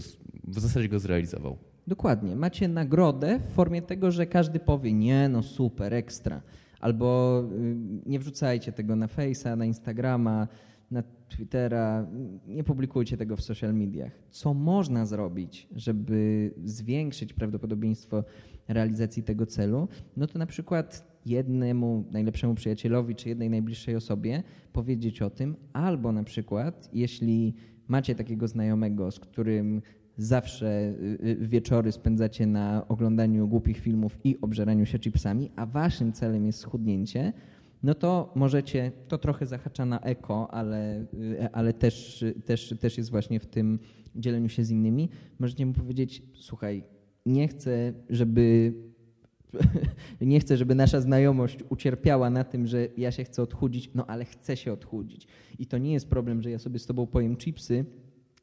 [0.44, 1.58] w zasadzie go zrealizował.
[1.86, 2.36] Dokładnie.
[2.36, 6.42] Macie nagrodę w formie tego, że każdy powie nie, no super, ekstra
[6.82, 7.76] albo y,
[8.06, 10.48] nie wrzucajcie tego na Face'a, na Instagrama,
[10.90, 12.06] na Twittera,
[12.46, 14.12] nie publikujcie tego w social mediach.
[14.30, 18.24] Co można zrobić, żeby zwiększyć prawdopodobieństwo
[18.68, 19.88] realizacji tego celu?
[20.16, 26.12] No to na przykład jednemu najlepszemu przyjacielowi czy jednej najbliższej osobie powiedzieć o tym, albo
[26.12, 27.54] na przykład, jeśli
[27.88, 29.82] macie takiego znajomego, z którym
[30.16, 30.94] zawsze
[31.40, 37.32] wieczory spędzacie na oglądaniu głupich filmów i obżeraniu się chipsami, a waszym celem jest schudnięcie,
[37.82, 41.06] no to możecie, to trochę zahacza na eko, ale,
[41.52, 43.78] ale też, też, też jest właśnie w tym
[44.16, 45.08] dzieleniu się z innymi.
[45.38, 46.84] Możecie mu powiedzieć, słuchaj,
[47.26, 48.74] nie chcę, żeby
[50.20, 54.24] nie chcę, żeby nasza znajomość ucierpiała na tym, że ja się chcę odchudzić, no ale
[54.24, 55.26] chcę się odchudzić.
[55.58, 57.84] I to nie jest problem, że ja sobie z tobą pojem chipsy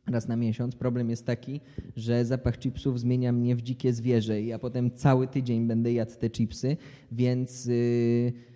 [0.08, 0.76] raz na miesiąc.
[0.76, 1.62] Problem jest taki,
[1.96, 6.16] że zapach chipsów zmienia mnie w dzikie zwierzę i ja potem cały tydzień będę jadł
[6.16, 6.78] te chipsy,
[7.12, 7.66] więc...
[7.66, 8.50] Yy,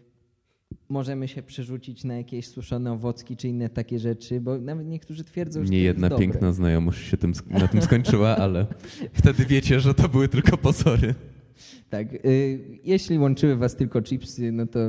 [0.89, 5.65] możemy się przerzucić na jakieś suszone owocki czy inne takie rzeczy, bo nawet niektórzy twierdzą,
[5.65, 8.65] że Nie jedna piękna znajomość się tym, na tym skończyła, ale
[9.13, 11.15] wtedy wiecie, że to były tylko pozory.
[11.89, 12.25] Tak.
[12.25, 14.79] Y, jeśli łączyły was tylko chipsy, no to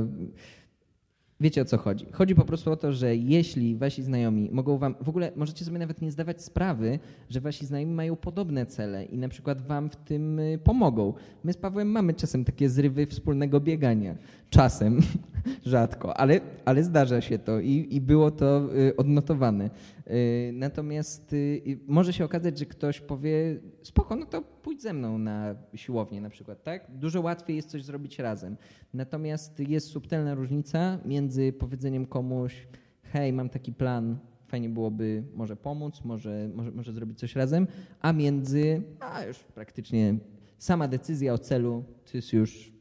[1.40, 2.06] wiecie o co chodzi.
[2.12, 5.78] Chodzi po prostu o to, że jeśli wasi znajomi mogą wam, w ogóle możecie sobie
[5.78, 6.98] nawet nie zdawać sprawy,
[7.30, 11.14] że wasi znajomi mają podobne cele i na przykład wam w tym y, pomogą.
[11.44, 14.14] My z Pawłem mamy czasem takie zrywy wspólnego biegania.
[14.50, 15.00] Czasem,
[15.64, 19.70] rzadko, ale, ale zdarza się to i, i było to y, odnotowane.
[20.10, 25.18] Y, natomiast y, może się okazać, że ktoś powie, spoko, no to pójdź ze mną
[25.18, 26.86] na siłownię na przykład, tak?
[26.88, 28.56] Dużo łatwiej jest coś zrobić razem.
[28.94, 32.66] Natomiast jest subtelna różnica między powiedzeniem komuś,
[33.02, 37.66] hej, mam taki plan, fajnie byłoby może pomóc, może, może, może zrobić coś razem,
[38.00, 40.18] a między, a już praktycznie
[40.58, 42.72] sama decyzja o celu to jest już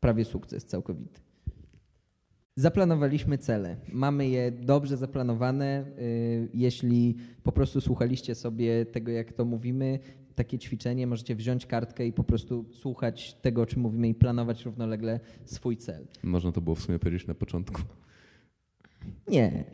[0.00, 1.25] prawie sukces całkowity.
[2.58, 3.76] Zaplanowaliśmy cele.
[3.92, 5.84] Mamy je dobrze zaplanowane.
[5.98, 9.98] Y, jeśli po prostu słuchaliście sobie tego, jak to mówimy,
[10.34, 14.64] takie ćwiczenie, możecie wziąć kartkę i po prostu słuchać tego, o czym mówimy i planować
[14.64, 16.06] równolegle swój cel.
[16.22, 17.80] Można to było w sumie powiedzieć na początku.
[19.28, 19.64] Nie.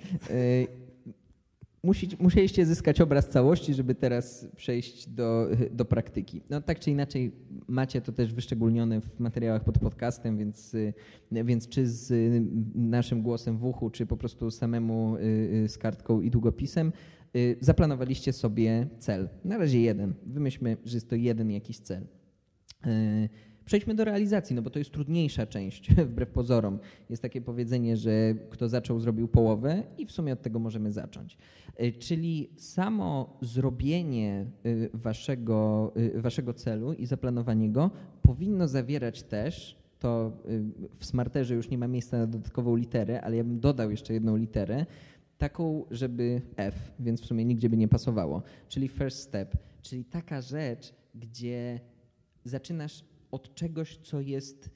[1.85, 6.43] Y, musieliście zyskać obraz całości, żeby teraz przejść do, do praktyki.
[6.51, 7.33] No tak czy inaczej
[7.69, 10.77] macie to też wyszczególnione w materiałach pod podcastem, więc,
[11.33, 12.13] więc czy z
[12.75, 15.21] naszym głosem w uchu, czy po prostu samemu y,
[15.65, 16.93] y, z kartką i długopisem,
[17.37, 19.29] y, zaplanowaliście sobie cel.
[19.45, 20.15] Na razie jeden.
[20.27, 22.07] Wymyślmy, że jest to jeden jakiś cel.
[23.73, 26.79] Przejdźmy do realizacji, no bo to jest trudniejsza część, wbrew pozorom.
[27.11, 31.39] Jest takie powiedzenie, że kto zaczął, zrobił połowę i w sumie od tego możemy zacząć.
[31.77, 37.91] E, czyli samo zrobienie e, waszego, e, waszego celu i zaplanowanie go
[38.23, 40.33] powinno zawierać też, to
[40.99, 44.37] w Smarterze już nie ma miejsca na dodatkową literę, ale ja bym dodał jeszcze jedną
[44.37, 44.87] literę,
[45.39, 50.41] taką, żeby F, więc w sumie nigdzie by nie pasowało, czyli first step, czyli taka
[50.41, 51.81] rzecz, gdzie
[52.45, 54.71] zaczynasz od czegoś, co jest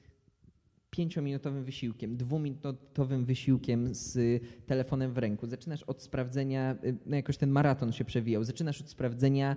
[0.90, 5.46] pięciominutowym wysiłkiem, dwuminutowym wysiłkiem z telefonem w ręku.
[5.46, 9.56] Zaczynasz od sprawdzenia, y, no jakoś ten maraton się przewijał, zaczynasz od sprawdzenia,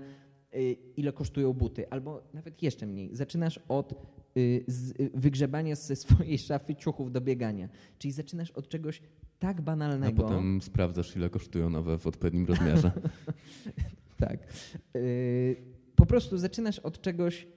[0.56, 3.16] y, ile kosztują buty, albo nawet jeszcze mniej.
[3.16, 3.94] Zaczynasz od
[4.38, 4.66] y,
[5.14, 7.70] wygrzebania ze swojej szafy ciuchów do biegania.
[7.98, 9.02] Czyli zaczynasz od czegoś
[9.40, 10.26] tak banalnego.
[10.26, 12.92] A potem sprawdzasz, ile kosztują nowe w odpowiednim rozmiarze.
[14.18, 14.40] tak.
[15.96, 17.48] Po prostu zaczynasz od czegoś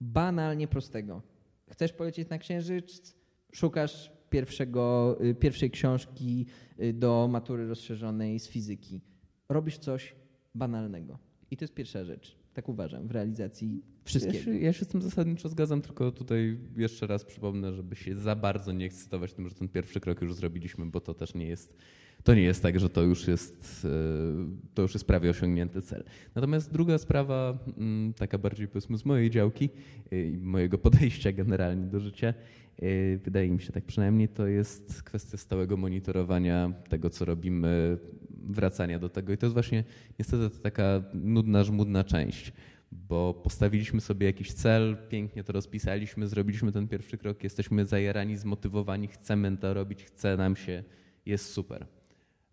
[0.00, 1.22] banalnie prostego.
[1.70, 3.14] Chcesz polecieć na Księżyc?
[3.52, 6.46] Szukasz pierwszego, y, pierwszej książki
[6.82, 9.00] y, do matury rozszerzonej z fizyki.
[9.48, 10.14] Robisz coś
[10.54, 11.18] banalnego.
[11.50, 12.38] I to jest pierwsza rzecz.
[12.54, 14.38] Tak uważam, w realizacji wszystkiego.
[14.38, 18.16] Ja się, ja się z tym zasadniczo zgadzam, tylko tutaj jeszcze raz przypomnę, żeby się
[18.16, 21.46] za bardzo nie ekscytować tym, że ten pierwszy krok już zrobiliśmy, bo to też nie
[21.46, 21.76] jest
[22.24, 26.04] to nie jest tak, że to już jest, e, to już jest prawie osiągnięty cel.
[26.34, 29.70] Natomiast druga sprawa, mm, taka bardziej powiedzmy z mojej działki
[30.12, 32.34] e, i mojego podejścia generalnie do życia,
[32.78, 37.98] e, wydaje mi się tak przynajmniej, to jest kwestia stałego monitorowania tego, co robimy,
[38.30, 39.32] wracania do tego.
[39.32, 39.84] I to jest właśnie
[40.18, 42.52] niestety taka nudna, żmudna część
[42.92, 49.08] bo postawiliśmy sobie jakiś cel, pięknie to rozpisaliśmy, zrobiliśmy ten pierwszy krok, jesteśmy zajarani, zmotywowani,
[49.08, 50.84] chcemy to robić, chce nam się,
[51.26, 51.97] jest super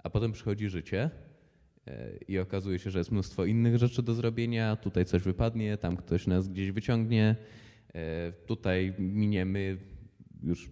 [0.06, 1.10] a potem przychodzi życie
[1.88, 4.76] e, i okazuje się, że jest mnóstwo innych rzeczy do zrobienia.
[4.76, 7.36] Tutaj coś wypadnie, tam ktoś nas gdzieś wyciągnie,
[7.94, 9.78] e, tutaj miniemy
[10.44, 10.70] już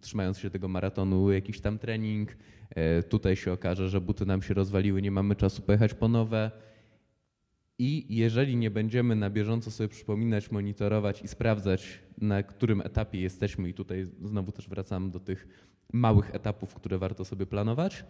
[0.00, 2.36] trzymając się tego maratonu jakiś tam trening.
[2.70, 6.50] E, tutaj się okaże, że buty nam się rozwaliły, nie mamy czasu pojechać po nowe.
[7.78, 13.68] I jeżeli nie będziemy na bieżąco sobie przypominać, monitorować i sprawdzać, na którym etapie jesteśmy,
[13.68, 15.48] i tutaj znowu też wracam do tych
[15.92, 18.04] małych etapów, które warto sobie planować,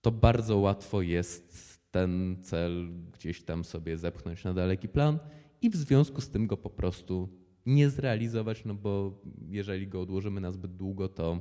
[0.00, 5.18] to bardzo łatwo jest ten cel gdzieś tam sobie zepchnąć na daleki plan
[5.62, 7.28] i w związku z tym go po prostu
[7.66, 11.40] nie zrealizować, no bo jeżeli go odłożymy na zbyt długo, to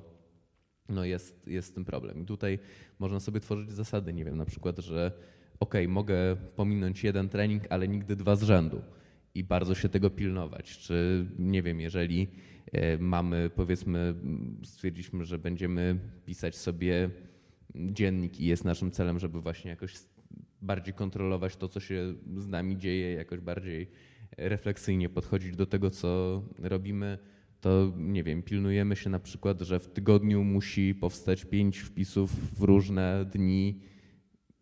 [0.89, 2.21] no jest, jest tym problem.
[2.21, 2.59] I tutaj
[2.99, 5.11] można sobie tworzyć zasady, nie wiem, na przykład, że
[5.59, 8.81] ok, mogę pominąć jeden trening, ale nigdy dwa z rzędu
[9.35, 10.77] i bardzo się tego pilnować.
[10.77, 12.27] Czy nie wiem, jeżeli
[12.71, 14.15] e, mamy, powiedzmy,
[14.63, 17.09] stwierdziliśmy, że będziemy pisać sobie
[17.79, 19.93] dziennik i jest naszym celem, żeby właśnie jakoś
[20.61, 23.87] bardziej kontrolować to, co się z nami dzieje, jakoś bardziej
[24.37, 27.17] refleksyjnie podchodzić do tego, co robimy,
[27.61, 32.63] to nie wiem, pilnujemy się na przykład, że w tygodniu musi powstać pięć wpisów w
[32.63, 33.81] różne dni,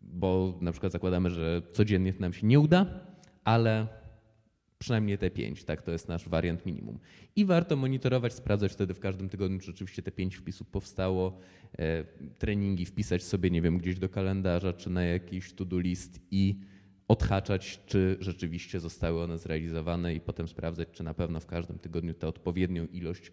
[0.00, 2.86] bo na przykład zakładamy, że codziennie nam się nie uda,
[3.44, 3.86] ale
[4.78, 6.98] przynajmniej te pięć, tak, to jest nasz wariant minimum.
[7.36, 11.38] I warto monitorować, sprawdzać wtedy w każdym tygodniu, czy rzeczywiście te pięć wpisów powstało,
[11.78, 12.04] e,
[12.38, 16.60] treningi wpisać sobie, nie wiem, gdzieś do kalendarza, czy na jakiś to-do list i
[17.08, 22.14] odhaczać, czy rzeczywiście zostały one zrealizowane i potem sprawdzać, czy na pewno w każdym tygodniu
[22.14, 23.32] tę odpowiednią ilość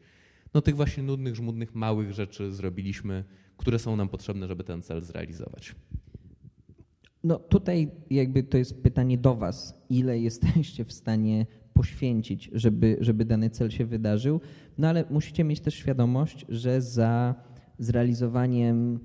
[0.53, 3.23] no, tych właśnie nudnych, żmudnych, małych rzeczy zrobiliśmy,
[3.57, 5.75] które są nam potrzebne, żeby ten cel zrealizować.
[7.23, 13.25] No tutaj jakby to jest pytanie do Was, ile jesteście w stanie poświęcić, żeby, żeby
[13.25, 14.41] dany cel się wydarzył,
[14.77, 17.35] no ale musicie mieć też świadomość, że za
[17.79, 18.99] zrealizowaniem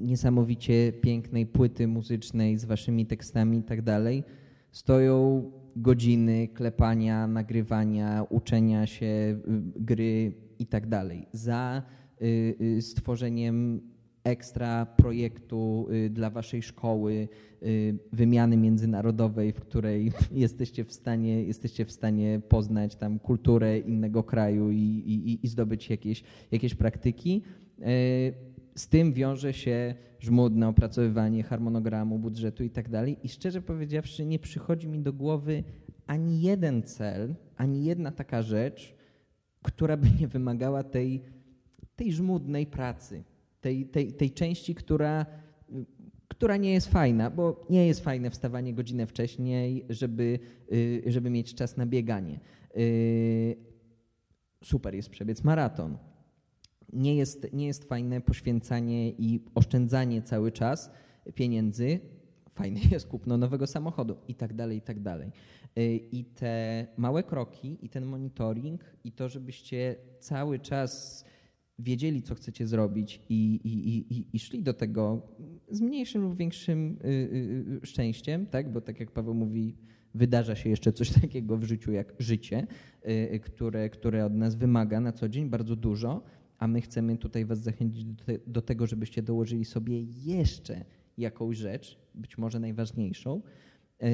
[0.00, 4.24] niesamowicie pięknej płyty muzycznej z waszymi tekstami i tak dalej,
[4.72, 5.42] stoją
[5.76, 9.40] godziny klepania, nagrywania, uczenia się y,
[9.76, 11.28] gry i tak dalej.
[11.32, 11.82] Za
[12.22, 13.80] y, y, stworzeniem
[14.28, 17.28] ekstra projektu dla waszej szkoły,
[18.12, 24.70] wymiany międzynarodowej, w której jesteście w stanie, jesteście w stanie poznać tam kulturę innego kraju
[24.70, 27.42] i, i, i zdobyć jakieś, jakieś praktyki
[28.78, 33.18] z tym wiąże się żmudne opracowywanie harmonogramu, budżetu i tak dalej.
[33.22, 35.64] I szczerze powiedziawszy, nie przychodzi mi do głowy
[36.06, 38.96] ani jeden cel, ani jedna taka rzecz,
[39.62, 41.22] która by nie wymagała tej,
[41.96, 43.24] tej żmudnej pracy,
[43.60, 45.26] tej, tej, tej części, która,
[46.28, 50.38] która nie jest fajna, bo nie jest fajne wstawanie godzinę wcześniej, żeby,
[50.72, 52.40] y, żeby mieć czas na bieganie.
[52.76, 53.56] Y,
[54.64, 55.98] super jest przebiec maraton
[56.92, 60.90] nie jest, nie jest fajne poświęcanie i oszczędzanie cały czas
[61.34, 62.00] pieniędzy.
[62.54, 65.32] Fajne jest kupno nowego samochodu i tak dalej, i tak dalej.
[65.78, 71.24] Y, I te małe kroki, i ten monitoring, i to, żebyście cały czas
[71.78, 75.22] wiedzieli, co chcecie zrobić i, i, i, i szli do tego
[75.70, 77.08] z mniejszym lub większym y,
[77.82, 78.72] y, szczęściem, tak?
[78.72, 79.76] bo tak jak Paweł mówi,
[80.14, 82.66] wydarza się jeszcze coś takiego w życiu jak życie,
[83.42, 86.22] które, które od nas wymaga na co dzień bardzo dużo
[86.58, 90.84] a my chcemy tutaj Was zachęcić do, te, do, tego, żebyście dołożyli sobie jeszcze
[91.18, 93.42] jakąś rzecz, być może najważniejszą,
[94.00, 94.08] yy,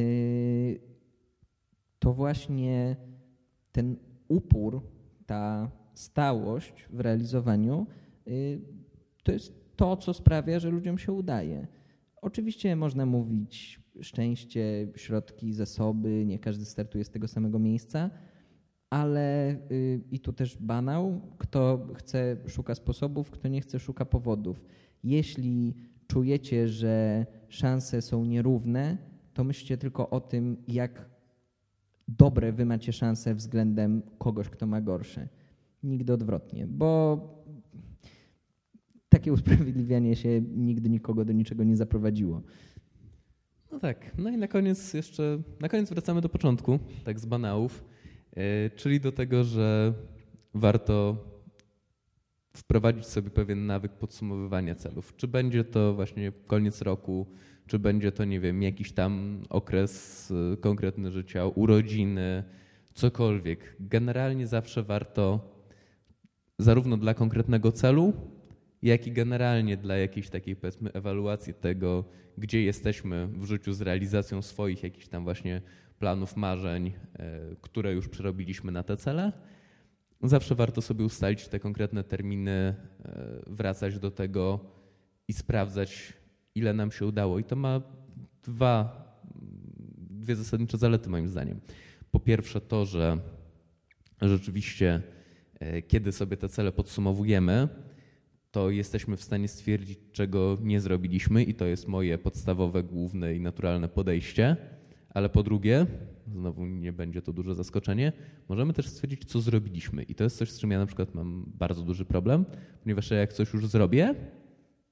[1.98, 2.96] to właśnie
[3.72, 3.96] ten
[4.28, 4.82] upór,
[5.26, 7.86] ta stałość w realizowaniu,
[8.26, 8.61] yy,
[9.22, 11.66] to jest to, co sprawia, że ludziom się udaje.
[12.22, 18.11] Oczywiście można mówić szczęście, środki, zasoby, nie każdy startuje z tego samego miejsca,
[18.90, 24.64] ale y, i tu też banał, kto chce szuka sposobów, kto nie chce szuka powodów.
[25.05, 25.74] Jeśli
[26.07, 28.99] czujecie, że szanse są nierówne,
[29.34, 31.11] to myślcie tylko o tym, jak
[32.09, 35.28] dobre wy macie szanse względem kogoś, kto ma gorsze.
[35.85, 37.18] Nigdy odwrotnie, bo
[39.09, 42.43] takie usprawiedliwianie się nigdy nikogo do niczego nie zaprowadziło.
[43.72, 47.85] No tak, no i na koniec jeszcze, na koniec wracamy do początku, tak z banałów.
[48.37, 49.95] E, czyli do tego, że
[50.55, 51.16] warto
[52.57, 55.16] wprowadzić sobie pewien nawyk podsumowywania celów.
[55.16, 57.26] Czy będzie to właśnie koniec roku,
[57.66, 62.45] czy będzie to, nie wiem, jakiś tam okres e, konkretny życia, urodziny,
[62.95, 63.76] cokolwiek.
[63.80, 65.53] Generalnie zawsze warto
[66.59, 68.12] zarówno dla konkretnego celu,
[68.82, 72.05] jak i generalnie dla jakiejś takiej powiedzmy ewaluacji tego,
[72.38, 75.62] gdzie jesteśmy w życiu z realizacją swoich jakichś tam właśnie
[75.98, 79.32] planów, marzeń, e, które już przerobiliśmy na te cele.
[80.22, 82.74] Zawsze warto sobie ustalić te konkretne terminy, e,
[83.46, 84.61] wracać do tego
[85.28, 86.12] i sprawdzać,
[86.55, 87.38] ile nam się udało.
[87.38, 87.82] I to ma
[88.42, 89.05] dwa,
[89.96, 91.61] dwie zasadnicze zalety moim zdaniem.
[92.11, 93.18] Po pierwsze to, że
[94.22, 95.02] rzeczywiście
[95.88, 97.68] kiedy sobie te cele podsumowujemy,
[98.50, 103.40] to jesteśmy w stanie stwierdzić, czego nie zrobiliśmy i to jest moje podstawowe, główne i
[103.40, 104.56] naturalne podejście
[105.14, 105.86] ale po drugie,
[106.32, 108.12] znowu nie będzie to duże zaskoczenie,
[108.48, 110.02] możemy też stwierdzić, co zrobiliśmy.
[110.02, 112.44] I to jest coś, z czym ja na przykład mam bardzo duży problem,
[112.82, 114.14] ponieważ jak coś już zrobię,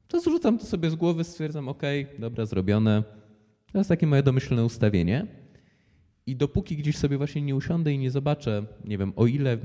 [0.08, 1.82] to zrzucam to sobie z głowy, stwierdzam, ok,
[2.18, 3.02] dobra, zrobione.
[3.72, 5.26] To jest takie moje domyślne ustawienie.
[6.26, 9.58] I dopóki gdzieś sobie właśnie nie usiądę i nie zobaczę, nie wiem, o ile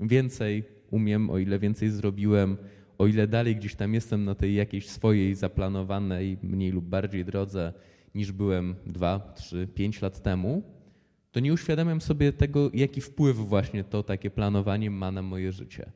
[0.00, 2.56] więcej umiem, o ile więcej zrobiłem,
[2.98, 7.72] o ile dalej gdzieś tam jestem na tej jakiejś swojej zaplanowanej, mniej lub bardziej drodze
[8.14, 10.62] niż byłem 2, 3, 5 lat temu,
[11.32, 15.92] to nie uświadamiam sobie tego, jaki wpływ właśnie to takie planowanie ma na moje życie.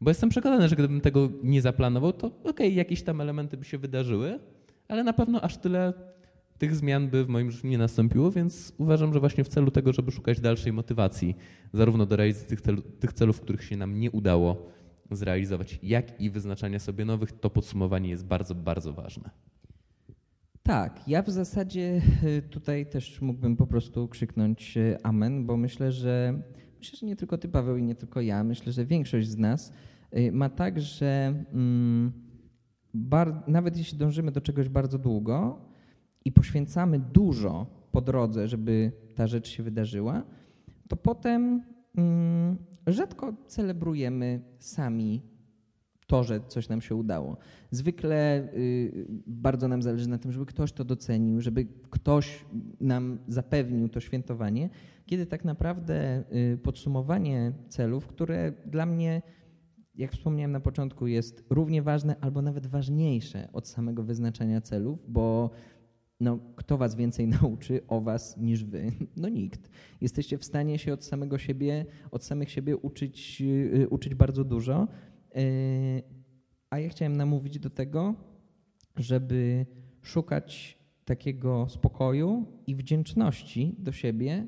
[0.00, 3.64] Bo jestem przekonany, że gdybym tego nie zaplanował, to okej, okay, jakieś tam elementy by
[3.64, 4.38] się wydarzyły,
[4.88, 5.92] ale na pewno aż tyle
[6.64, 9.92] tych zmian by w moim życiu nie nastąpiło, więc uważam, że właśnie w celu tego,
[9.92, 11.36] żeby szukać dalszej motywacji,
[11.72, 12.60] zarówno do realizacji tych,
[13.00, 14.66] tych celów, których się nam nie udało
[15.10, 19.30] zrealizować, jak i wyznaczania sobie nowych, to podsumowanie jest bardzo, bardzo ważne.
[20.62, 25.92] Tak, ja w zasadzie y, tutaj też mógłbym po prostu krzyknąć y, amen, bo myślę,
[25.92, 26.42] że
[26.78, 29.72] myślę, że nie tylko ty, Paweł, i nie tylko ja, myślę, że większość z nas
[30.16, 32.12] y, ma tak, że mm,
[32.94, 35.58] bar, nawet jeśli dążymy do czegoś bardzo długo
[36.24, 40.22] i poświęcamy dużo po drodze, żeby ta rzecz się wydarzyła,
[40.88, 41.62] to potem
[41.96, 42.56] mm,
[42.86, 45.22] rzadko celebrujemy sami
[46.06, 47.36] to, że coś nam się udało.
[47.70, 52.44] Zwykle y, bardzo nam zależy na tym, żeby ktoś to docenił, żeby ktoś
[52.80, 54.70] nam zapewnił to świętowanie,
[55.06, 59.22] kiedy tak naprawdę y, podsumowanie celów, które dla mnie,
[59.94, 65.50] jak wspomniałem na początku, jest równie ważne albo nawet ważniejsze od samego wyznaczania celów, bo
[66.20, 68.92] no, kto was więcej nauczy o was niż wy?
[69.16, 69.70] No nikt.
[70.00, 74.88] Jesteście w stanie się od samego siebie, od samych siebie uczyć, y, uczyć bardzo dużo.
[75.36, 76.02] Y,
[76.70, 78.14] a ja chciałem namówić do tego,
[78.96, 79.66] żeby
[80.02, 84.46] szukać takiego spokoju i wdzięczności do siebie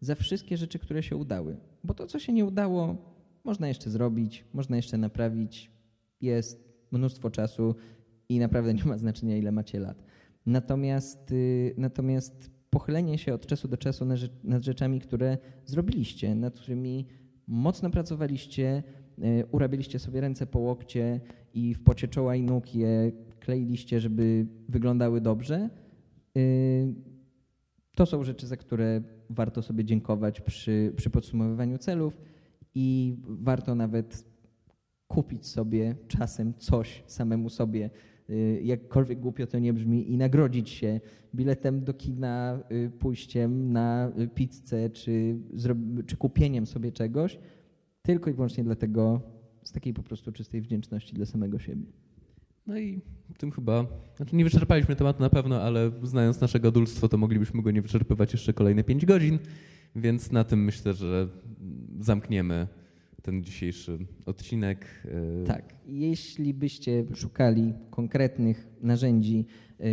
[0.00, 1.56] za wszystkie rzeczy, które się udały.
[1.84, 2.96] Bo to, co się nie udało,
[3.44, 5.70] można jeszcze zrobić, można jeszcze naprawić.
[6.20, 7.74] Jest mnóstwo czasu
[8.28, 10.04] i naprawdę nie ma znaczenia, ile macie lat.
[10.46, 14.06] Natomiast, y, natomiast pochylenie się od czasu do czasu
[14.44, 17.06] nad rzeczami, które zrobiliście, nad którymi
[17.46, 18.82] mocno pracowaliście,
[19.18, 21.20] y, urabialiście sobie ręce po łokcie
[21.54, 25.70] i w pocie czoła i nóg je kleiliście, żeby wyglądały dobrze,
[26.36, 26.94] y,
[27.96, 32.20] to są rzeczy, za które warto sobie dziękować przy, przy podsumowywaniu celów
[32.74, 34.24] i warto nawet
[35.08, 37.90] kupić sobie czasem coś samemu sobie,
[38.62, 41.00] jakkolwiek głupio to nie brzmi, i nagrodzić się
[41.34, 45.36] biletem do kina, y, pójściem na pizzę czy,
[46.06, 47.38] czy kupieniem sobie czegoś,
[48.02, 49.20] tylko i wyłącznie dlatego,
[49.64, 51.86] z takiej po prostu czystej wdzięczności dla samego siebie.
[52.66, 53.00] No i
[53.38, 57.70] tym chyba, znaczy nie wyczerpaliśmy tematu na pewno, ale znając nasze godulstwo, to moglibyśmy go
[57.70, 59.38] nie wyczerpywać jeszcze kolejne 5 godzin,
[59.96, 61.28] więc na tym myślę, że
[62.00, 62.68] zamkniemy
[63.22, 64.86] ten dzisiejszy odcinek.
[65.04, 65.74] E, tak.
[65.86, 69.46] Jeśli byście szukali konkretnych narzędzi,
[69.80, 69.84] e,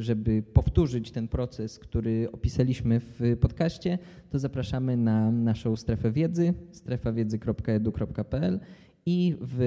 [0.00, 3.98] żeby powtórzyć ten proces, który opisaliśmy w podcaście,
[4.30, 8.60] to zapraszamy na naszą strefę wiedzy, strefawiedzy.edu.pl
[9.06, 9.60] i w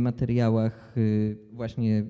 [0.00, 1.00] materiałach e,
[1.52, 2.04] właśnie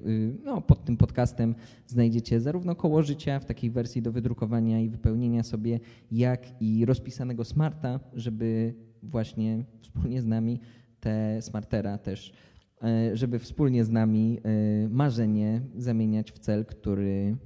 [0.45, 1.55] no, pod tym podcastem
[1.87, 5.81] znajdziecie zarówno koło życia w takiej wersji do wydrukowania i wypełnienia sobie,
[6.11, 8.75] jak i rozpisanego smarta, żeby
[9.11, 10.61] właśnie wspólnie z nami
[11.01, 12.33] te smartera też,
[12.83, 17.37] e, żeby wspólnie z nami e, marzenie zamieniać w cel, który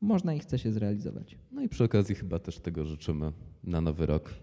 [0.00, 1.38] można i chce się zrealizować.
[1.52, 3.32] No i przy okazji chyba też tego życzymy
[3.64, 4.34] na nowy rok,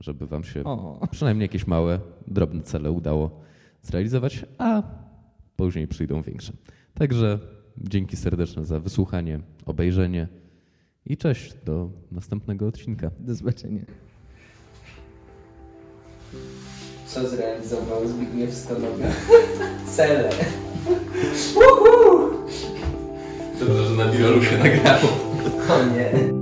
[0.00, 1.08] żeby Wam się o.
[1.10, 3.40] przynajmniej jakieś małe, drobne cele udało
[3.82, 4.82] zrealizować, a
[5.56, 6.52] później przyjdą większe.
[6.94, 7.38] Także
[7.78, 10.28] dzięki serdeczne za wysłuchanie, obejrzenie
[11.06, 13.10] i cześć do następnego odcinka.
[13.18, 14.09] Do zobaczenia
[17.06, 19.06] co zrealizował Zbigniew Stanoga?
[19.96, 20.30] Cele.
[23.60, 25.08] Dobrze, że na wirolu się nagrało.
[25.70, 26.39] O nie.